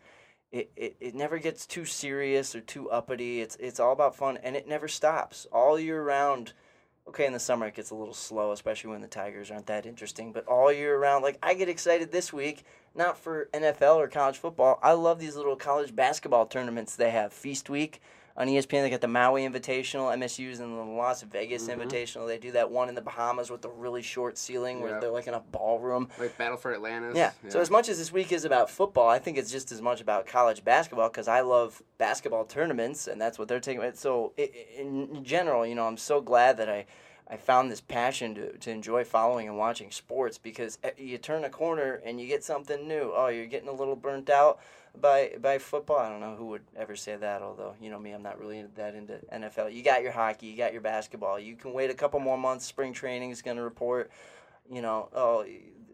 [0.51, 3.41] it, it, it never gets too serious or too uppity.
[3.41, 5.47] It's, it's all about fun and it never stops.
[5.51, 6.53] All year round,
[7.07, 9.85] okay, in the summer it gets a little slow, especially when the Tigers aren't that
[9.85, 12.63] interesting, but all year round, like, I get excited this week.
[12.95, 14.79] Not for NFL or college football.
[14.81, 17.31] I love these little college basketball tournaments they have.
[17.31, 18.01] Feast Week,
[18.39, 18.81] on ESPN.
[18.81, 21.81] They got the Maui Invitational, MSU's in the Las Vegas Mm-hmm.
[21.81, 22.25] Invitational.
[22.25, 24.99] They do that one in the Bahamas with the really short ceiling where Yeah.
[25.01, 26.07] they're like in a ballroom.
[26.17, 27.17] Like Battle for Atlantis.
[27.17, 27.31] Yeah.
[27.49, 29.99] So as much as this week is about football, I think it's just as much
[29.99, 33.83] about college basketball because I love basketball tournaments, and that's what they're taking.
[33.95, 36.85] So in general, you know, I'm so glad that I.
[37.31, 41.43] I found this passion to, to enjoy following and watching sports because eh, you turn
[41.43, 43.13] a corner and you get something new.
[43.15, 44.57] Oh, you're getting a little burnt out
[45.01, 45.99] by by football.
[45.99, 48.65] I don't know who would ever say that, although you know me, I'm not really
[48.75, 49.73] that into NFL.
[49.73, 51.39] You got your hockey, you got your basketball.
[51.39, 52.65] You can wait a couple more months.
[52.65, 54.11] Spring training is going to report
[54.71, 55.45] you know, oh,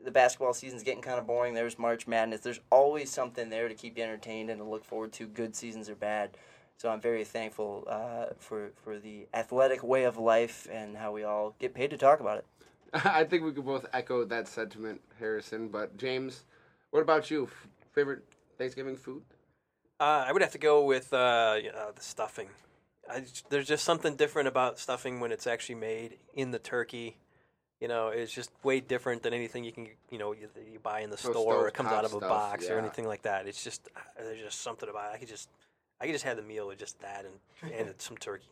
[0.04, 1.54] the basketball season's getting kind of boring.
[1.54, 2.42] There's March Madness.
[2.42, 5.90] There's always something there to keep you entertained and to look forward to, good seasons
[5.90, 6.32] or bad.
[6.78, 11.24] So I'm very thankful uh, for for the athletic way of life and how we
[11.24, 12.46] all get paid to talk about it.
[13.06, 15.70] I think we could both echo that sentiment, Harrison.
[15.70, 16.44] But James,
[16.92, 17.50] what about you?
[17.94, 18.24] Favorite
[18.58, 19.24] Thanksgiving food?
[20.00, 22.50] Uh, I would have to go with uh, you know, the stuffing.
[23.10, 27.18] I there's just something different about stuffing when it's actually made in the turkey.
[27.80, 31.02] You know, it's just way different than anything you can, you know, you, you buy
[31.02, 33.24] in the Those store or it comes out of a stuff, box or anything like
[33.24, 33.48] that.
[33.48, 35.16] It's just uh, there's just something about it.
[35.16, 35.50] I could just
[36.02, 38.50] I could just have the meal with just that and and some turkey.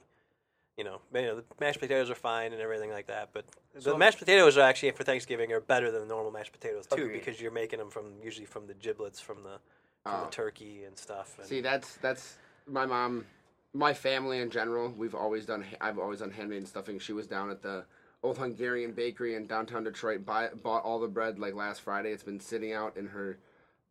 [0.77, 3.45] You know, you know, the mashed potatoes are fine and everything like that, but
[3.79, 6.87] So- the mashed potatoes are actually for Thanksgiving are better than the normal mashed potatoes
[6.87, 7.13] too Agreed.
[7.13, 10.25] because you're making them from usually from the giblets from the from Oh.
[10.25, 11.35] the turkey and stuff.
[11.37, 12.35] And See, that's that's
[12.67, 13.25] my mom,
[13.73, 14.89] my family in general.
[14.89, 15.65] We've always done.
[15.79, 16.99] I've always done handmade stuffing.
[16.99, 17.85] She was down at the
[18.21, 20.25] old Hungarian bakery in downtown Detroit.
[20.25, 22.11] Buy, bought all the bread like last Friday.
[22.11, 23.37] It's been sitting out in her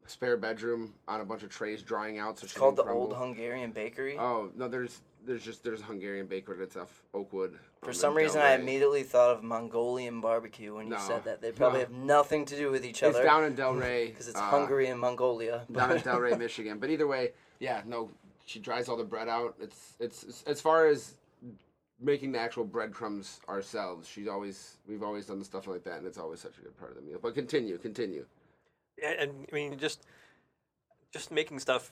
[0.06, 2.38] spare bedroom on a bunch of trays drying out.
[2.38, 3.70] So It's called the Old Hungarian.
[3.70, 4.18] Hungarian Bakery.
[4.18, 7.58] Oh no, there's there's just there's a Hungarian bakery that's off Oakwood.
[7.82, 10.98] For some the reason, I immediately thought of Mongolian barbecue when you No.
[10.98, 11.40] said that.
[11.40, 11.84] They probably No.
[11.86, 14.88] have nothing to do with each It's other down in Delray because it's uh, Hungary
[14.88, 15.66] and Mongolia.
[15.72, 16.78] down in Delray, Michigan.
[16.78, 18.10] But either way, yeah, no,
[18.46, 19.54] she dries all the bread out.
[19.60, 21.14] It's it's, it's as far as
[22.00, 24.08] making the actual breadcrumbs ourselves.
[24.08, 26.76] She's always we've always done the stuff like that, and it's always such a good
[26.78, 27.18] part of the meal.
[27.22, 28.26] But continue, continue.
[29.02, 30.02] and, and I mean just
[31.12, 31.90] just making stuff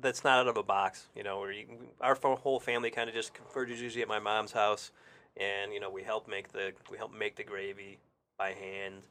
[0.00, 1.06] that's not out of a box.
[1.14, 1.66] You know, where you,
[2.00, 4.92] our whole family kind of just converges usually at my mom's house,
[5.36, 7.98] and you know we help make the we help make the gravy
[8.38, 9.02] by hand.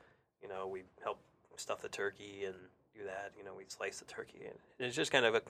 [0.42, 1.20] You know, we help
[1.56, 2.56] stuff the turkey and
[2.96, 3.32] do that.
[3.38, 5.42] You know, we slice the turkey, and it's just kind of a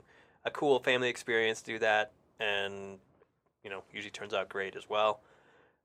[0.45, 1.61] a cool family experience.
[1.61, 2.97] to Do that, and
[3.63, 5.19] you know, usually turns out great as well.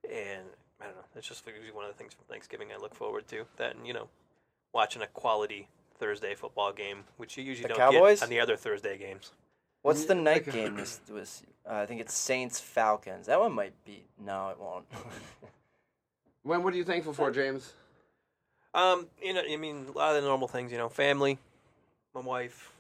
[0.04, 0.44] And
[0.80, 3.26] I don't know, it's just usually one of the things from Thanksgiving I look forward
[3.28, 3.44] to.
[3.56, 4.08] That and you know,
[4.72, 5.68] watching a quality
[6.02, 8.18] Thursday football game, which you usually The don't Cowboys?
[8.18, 9.30] get on the other Thursday games.
[9.82, 10.74] What's the night game?
[10.74, 13.26] This was uh, I think it's Saints Falcons.
[13.26, 14.02] That one might be.
[14.18, 14.84] No, it won't.
[16.44, 17.72] When what are you thankful for, James?
[18.74, 20.72] Um, you know, I mean, a lot of the normal things.
[20.72, 21.38] You know, family,
[22.16, 22.72] my wife.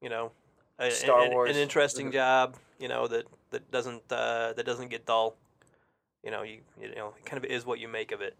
[0.00, 0.32] You know,
[0.78, 1.50] a- Star an, Wars.
[1.50, 2.56] an interesting job.
[2.78, 5.36] You know that that doesn't uh, that doesn't get dull.
[6.24, 8.34] You know, you you know, it kind of is what you make of it.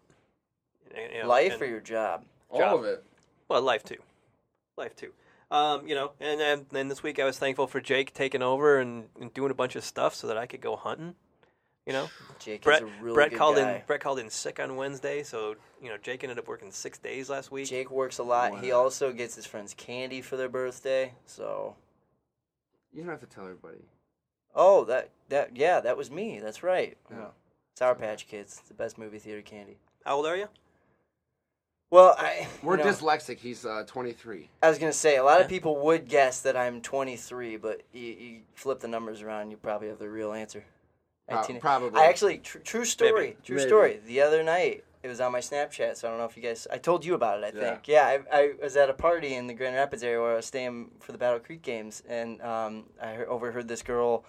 [0.97, 2.25] You know, Life and- or your job?
[2.49, 2.79] All Job.
[2.81, 3.05] of it.
[3.49, 3.99] Well, life too,
[4.81, 5.13] life too.
[5.51, 8.79] Um, you know, and then then this week I was thankful for Jake taking over
[8.79, 11.15] and, and doing a bunch of stuff so that I could go hunting.
[11.87, 12.09] You know,
[12.39, 13.73] Jake Brett is a really Brett good called guy.
[13.73, 16.99] in Brett called in sick on Wednesday, so you know Jake ended up working six
[16.99, 17.69] days last week.
[17.69, 18.63] Jake works a lot.
[18.63, 21.15] He also gets his friends candy for their birthday.
[21.27, 21.75] So,
[22.93, 23.85] You don't have to tell everybody.
[24.55, 26.39] oh, that that yeah, that was me.
[26.39, 26.97] That's right.
[27.11, 27.17] Yeah.
[27.17, 27.27] Yeah.
[27.77, 29.79] Sour Patch Kids, the best movie theater candy.
[30.05, 30.49] How old are you?
[31.91, 33.39] Well, I We're know, dyslexic.
[33.39, 34.49] He's uh, 23.
[34.63, 38.03] I was gonna say a lot of people would guess that I'm 23, but you,
[38.03, 40.65] you flip the numbers around, you probably have the real answer.
[41.29, 42.01] Pro- 19 probably.
[42.01, 43.37] I actually tr- true story, Maybe.
[43.45, 43.69] true Maybe.
[43.69, 44.01] story.
[44.07, 46.69] The other night, it was on my Snapchat, so I don't know if you guys.
[46.73, 47.55] I told you about it.
[47.55, 47.71] I Yeah.
[47.73, 47.89] think.
[47.89, 50.47] Yeah, I, I was at a party in the Grand Rapids area where I was
[50.47, 54.25] staying for the Battle Creek games, and um, I overheard this girl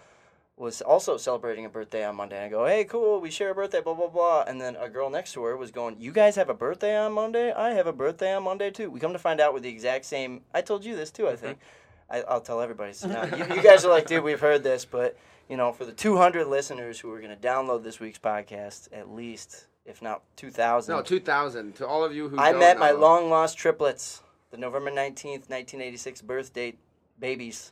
[0.58, 2.36] was also celebrating a birthday on Monday.
[2.36, 4.43] And I go, hey, cool, we share a birthday, blah blah blah.
[4.43, 7.14] And then a girl next to her was going, you guys have a birthday on
[7.14, 7.52] Monday?
[7.52, 8.89] I have a birthday on Monday too.
[8.89, 10.41] We come to find out we're the exact same.
[10.54, 11.28] I told you this too.
[11.28, 11.58] I think.
[11.58, 11.68] Mm-hmm.
[12.12, 12.93] I, I'll tell everybody.
[12.93, 15.18] So now, you, you guys are like, dude, we've heard this, but
[15.49, 19.10] you know, for the 200 listeners who are going to download this week's podcast, at
[19.10, 21.76] least, if not 2,000, No, 2000.
[21.76, 24.22] To all of you who I met my long lost triplets,
[24.52, 26.78] the November 19th, 1986 birth date
[27.20, 27.72] babies.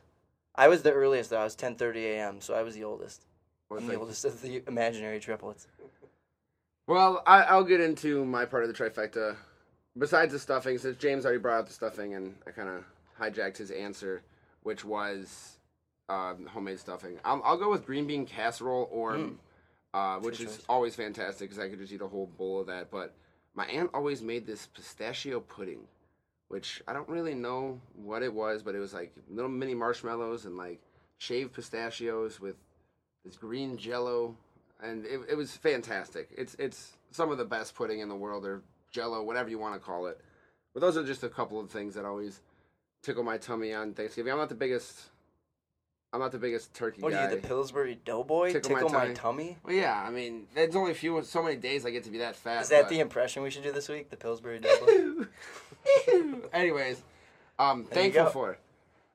[0.60, 1.40] I was the earliest, though.
[1.40, 3.26] I was 10:30 a.m., so I was the oldest.
[3.70, 5.68] Well, I'm the oldest of the imaginary triplets.
[6.88, 9.36] Well, I, I'll get into my part of the trifecta.
[9.98, 12.84] Besides the stuffing, since James already brought up the stuffing, and I kind of
[13.20, 14.22] hijacked his answer,
[14.64, 15.58] which was
[16.10, 17.20] um, homemade stuffing.
[17.24, 19.36] I'll, I'll go with green bean casserole, or Mm.
[19.94, 20.66] uh, which is choice.
[20.68, 22.92] always fantastic because I could just eat a whole bowl of that.
[22.92, 23.14] But
[23.56, 25.88] my aunt always made this pistachio pudding,
[26.50, 30.46] which I don't really know what it was, but it was like little mini marshmallows
[30.46, 30.82] and like
[31.18, 32.56] shaved pistachios with
[33.24, 34.36] this green jello,
[34.82, 36.30] and it, it was fantastic.
[36.36, 39.76] It's it's some of the best pudding in the world, or jello, whatever you want
[39.76, 40.20] to call it.
[40.74, 42.42] But those are just a couple of things that always
[43.04, 44.32] tickle my tummy on Thanksgiving.
[44.32, 45.00] I'm not the biggest.
[46.12, 47.26] I'm not the biggest turkey What guy.
[47.26, 48.52] are you, the Pillsbury Doughboy?
[48.52, 49.58] Tickle Tickle, my my, tummy.
[49.64, 52.18] well, yeah, I mean, there's only a few, so many days I get to be
[52.18, 52.64] that fat.
[52.64, 54.10] Is that but- the impression we should do this week?
[54.10, 55.26] The Pillsbury Doughboy.
[56.54, 57.04] Anyways,
[57.60, 58.58] um, There thankful for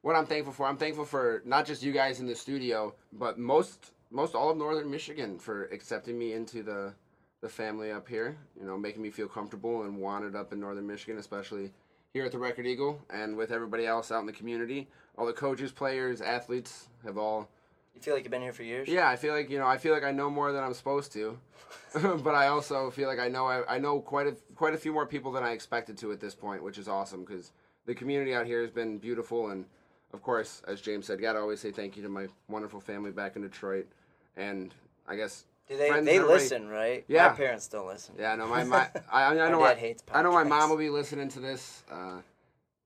[0.02, 0.66] what I'm thankful for.
[0.66, 4.56] I'm thankful for not just you guys in the studio, but most most all of
[4.56, 6.92] Northern Michigan for accepting me into the
[7.40, 8.36] the family up here.
[8.58, 11.70] You know, making me feel comfortable and wanted up in Northern Michigan, especially
[12.14, 14.86] here at the Record Eagle and with everybody else out in the community.
[15.18, 17.48] All the coaches, players, athletes have all.
[17.92, 18.88] you feel like you've been here for years?
[18.88, 19.66] Yeah, I feel like you know.
[19.66, 21.38] I feel like I know more than I'm supposed to,
[21.92, 24.92] but I also feel like I know I, I know quite a quite a few
[24.92, 27.50] more people than I expected to at this point, which is awesome because
[27.84, 29.50] the community out here has been beautiful.
[29.50, 29.64] And
[30.12, 33.34] of course, as James said, gotta always say thank you to my wonderful family back
[33.34, 33.88] in Detroit,
[34.36, 34.72] and
[35.08, 35.88] I guess Do they?
[35.88, 37.04] friends They and everybody- listen, right?
[37.08, 37.28] Yeah.
[37.28, 38.14] My parents don't listen.
[38.18, 40.48] Yeah, no, my my I, I know My dad hates I know my podcasts.
[40.48, 41.82] mom will be listening to this.
[41.90, 42.20] Uh,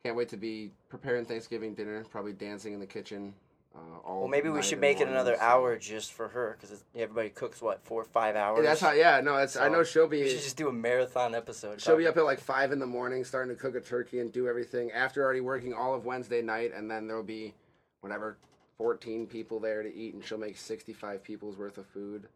[0.05, 3.35] can't wait to be preparing Thanksgiving dinner, probably dancing in the kitchen.
[3.75, 6.13] Uh, all Well, maybe we night should and make it morning, another so- hour just
[6.13, 8.65] for her because everybody cooks what four, or five hours.
[8.65, 8.93] That's how.
[8.93, 9.57] Yeah, no, it's.
[9.57, 10.23] I know she'll be.
[10.23, 11.81] We should just do a marathon episode.
[11.81, 14.33] She'll be up at like five in the morning, starting to cook a turkey and
[14.33, 17.55] do everything after already working all of Wednesday night, and then there'll be
[18.01, 18.37] whatever
[18.79, 22.29] fourteen people there to eat, and she'll make sixty-five people's worth of food.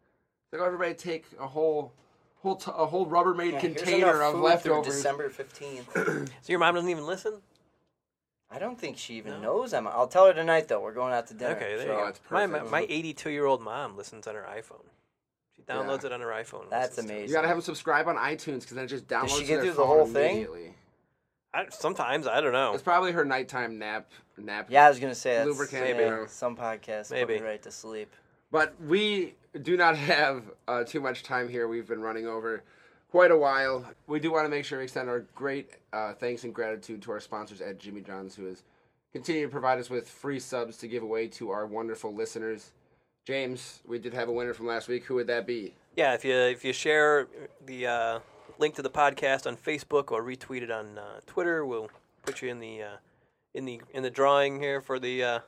[0.53, 1.91] So everybody take a whole,
[2.43, 4.85] whole, t- a whole Rubbermaid Yeah, here's container enough of food through leftovers.
[4.95, 5.89] December fifteenth.
[5.95, 7.41] So your mom doesn't even listen?
[8.51, 9.39] I don't think she even No.
[9.41, 9.87] knows I'm.
[9.87, 10.79] I'll tell her tonight though.
[10.79, 11.55] We're going out to dinner.
[11.55, 12.05] Okay, there so you go.
[12.05, 12.71] that's My, my, perfect.
[12.71, 14.85] my 82 year old mom listens on her iPhone.
[15.55, 16.07] She downloads Yeah.
[16.09, 16.61] it on her iPhone.
[16.63, 17.15] and That's listens to it.
[17.17, 17.29] amazing.
[17.29, 19.29] You gotta have them subscribe on iTunes because then it just downloads.
[19.29, 20.31] she to get their through the phone whole thing?
[20.35, 20.75] immediately.
[21.51, 22.75] I, sometimes I don't know.
[22.75, 24.07] It's probably her nighttime nap.
[24.37, 24.67] Nap.
[24.69, 26.25] Yeah, I was gonna say that's Lubricant, yeah, you know.
[26.27, 27.33] some podcasts Maybe.
[27.33, 28.13] put me right to sleep.
[28.51, 31.67] But we do not have uh, too much time here.
[31.67, 32.63] We've been running over
[33.11, 33.85] quite a while.
[34.07, 37.11] We do want to make sure we extend our great uh, thanks and gratitude to
[37.11, 38.63] our sponsors at Jimmy John's, who has
[39.11, 42.71] continued to provide us with free subs to give away to our wonderful listeners.
[43.25, 45.05] James, we did have a winner from last week.
[45.05, 45.75] Who would that be?
[45.95, 47.27] Yeah, if you if you share
[47.65, 48.19] the uh,
[48.57, 51.89] link to the podcast on Facebook or retweet it on uh, Twitter, we'll
[52.23, 52.97] put you in the uh,
[53.53, 55.39] in the in the drawing here for the uh,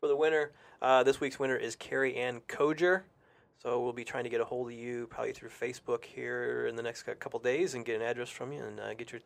[0.00, 0.52] for the winner.
[0.80, 3.02] Uh, this week's winner is Carrie Ann Koger.
[3.62, 6.76] So we'll be trying to get a hold of you probably through Facebook here in
[6.76, 9.20] the next cou- couple days and get an address from you and uh, get your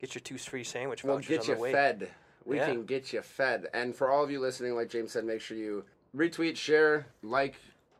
[0.00, 1.72] get your two free sandwich We'll vouchers get on you the way.
[1.72, 2.10] fed.
[2.44, 2.66] We Yeah.
[2.66, 3.66] can get you fed.
[3.74, 7.54] And for all of you listening, like James said, make sure you retweet, share, like,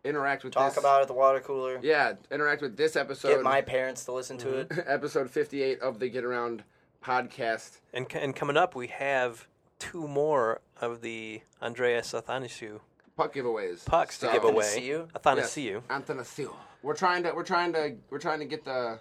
[0.04, 0.78] interact with Talk this.
[0.82, 1.80] about it at the water cooler.
[1.82, 3.28] Yeah, interact with this episode.
[3.36, 4.80] Get my parents to listen to Mm-hmm.
[4.80, 4.84] it.
[4.88, 6.62] episode 58 of the Get Around
[7.02, 7.78] podcast.
[7.92, 9.48] And and coming up, we have
[9.78, 12.80] two more of the Andreas Athanasiou
[13.16, 13.84] Puck giveaways.
[13.86, 14.64] pucks to give away.
[14.64, 15.08] Athanasiou?
[15.12, 15.82] Athanasiou.
[15.88, 16.52] Athanasiou.
[16.82, 18.98] We're trying to we're trying to we're trying to get the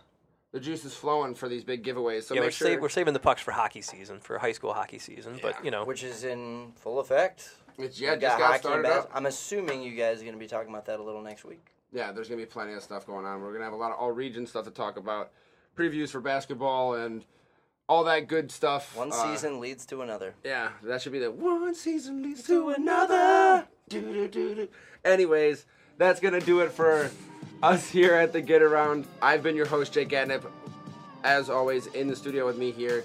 [0.52, 2.24] the juices flowing for these big giveaways.
[2.24, 4.52] So yeah, make we're, sure sa- we're saving the pucks for hockey season, for high
[4.52, 5.34] school hockey season.
[5.36, 5.40] Yeah.
[5.42, 7.50] But you know, Which is in full effect.
[7.80, 9.12] it's yeah We just got hockey and started up.
[9.16, 11.66] I'm assuming you guys are going to be talking about that a little next week.
[11.92, 13.42] Yeah, there's gonna be plenty of stuff going on.
[13.42, 15.32] We're gonna have a lot of all region stuff to talk about,
[15.78, 17.24] previews for basketball and
[17.88, 18.96] all that good stuff.
[18.96, 20.34] One Uh, season leads to another.
[20.44, 23.68] Yeah, that should be the one season leads to another.
[25.06, 25.66] Anyways,
[25.98, 27.10] that's gonna do it for
[27.62, 29.06] us here at the Get Around.
[29.22, 30.44] I've been your host, Jake Gatnip.
[31.24, 33.04] As always, in the studio with me here,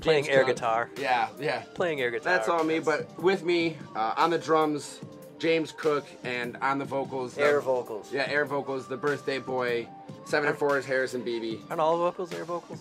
[0.00, 0.56] playing James air Cook.
[0.56, 0.90] guitar.
[0.98, 1.62] Yeah, yeah.
[1.74, 2.32] Playing air guitar.
[2.36, 2.78] That's all me.
[2.78, 5.00] But with me uh, on the drums,
[5.38, 8.10] James Cook, and on the vocals, the- Air vocals.
[8.12, 8.88] Yeah, air vocals.
[8.88, 9.86] The birthday boy.
[10.24, 11.60] Seven and four is Harrison Beeby.
[11.70, 12.80] Aren't all vocals air vocals?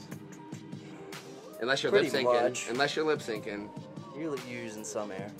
[1.61, 2.69] Unless you're Pretty lip syncing.
[2.69, 3.67] Unless you're lip syncing.
[4.17, 5.31] You're using some air.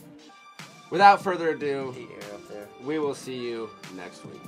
[0.90, 2.68] Without further ado, The air up there.
[2.84, 4.42] we will see you next week.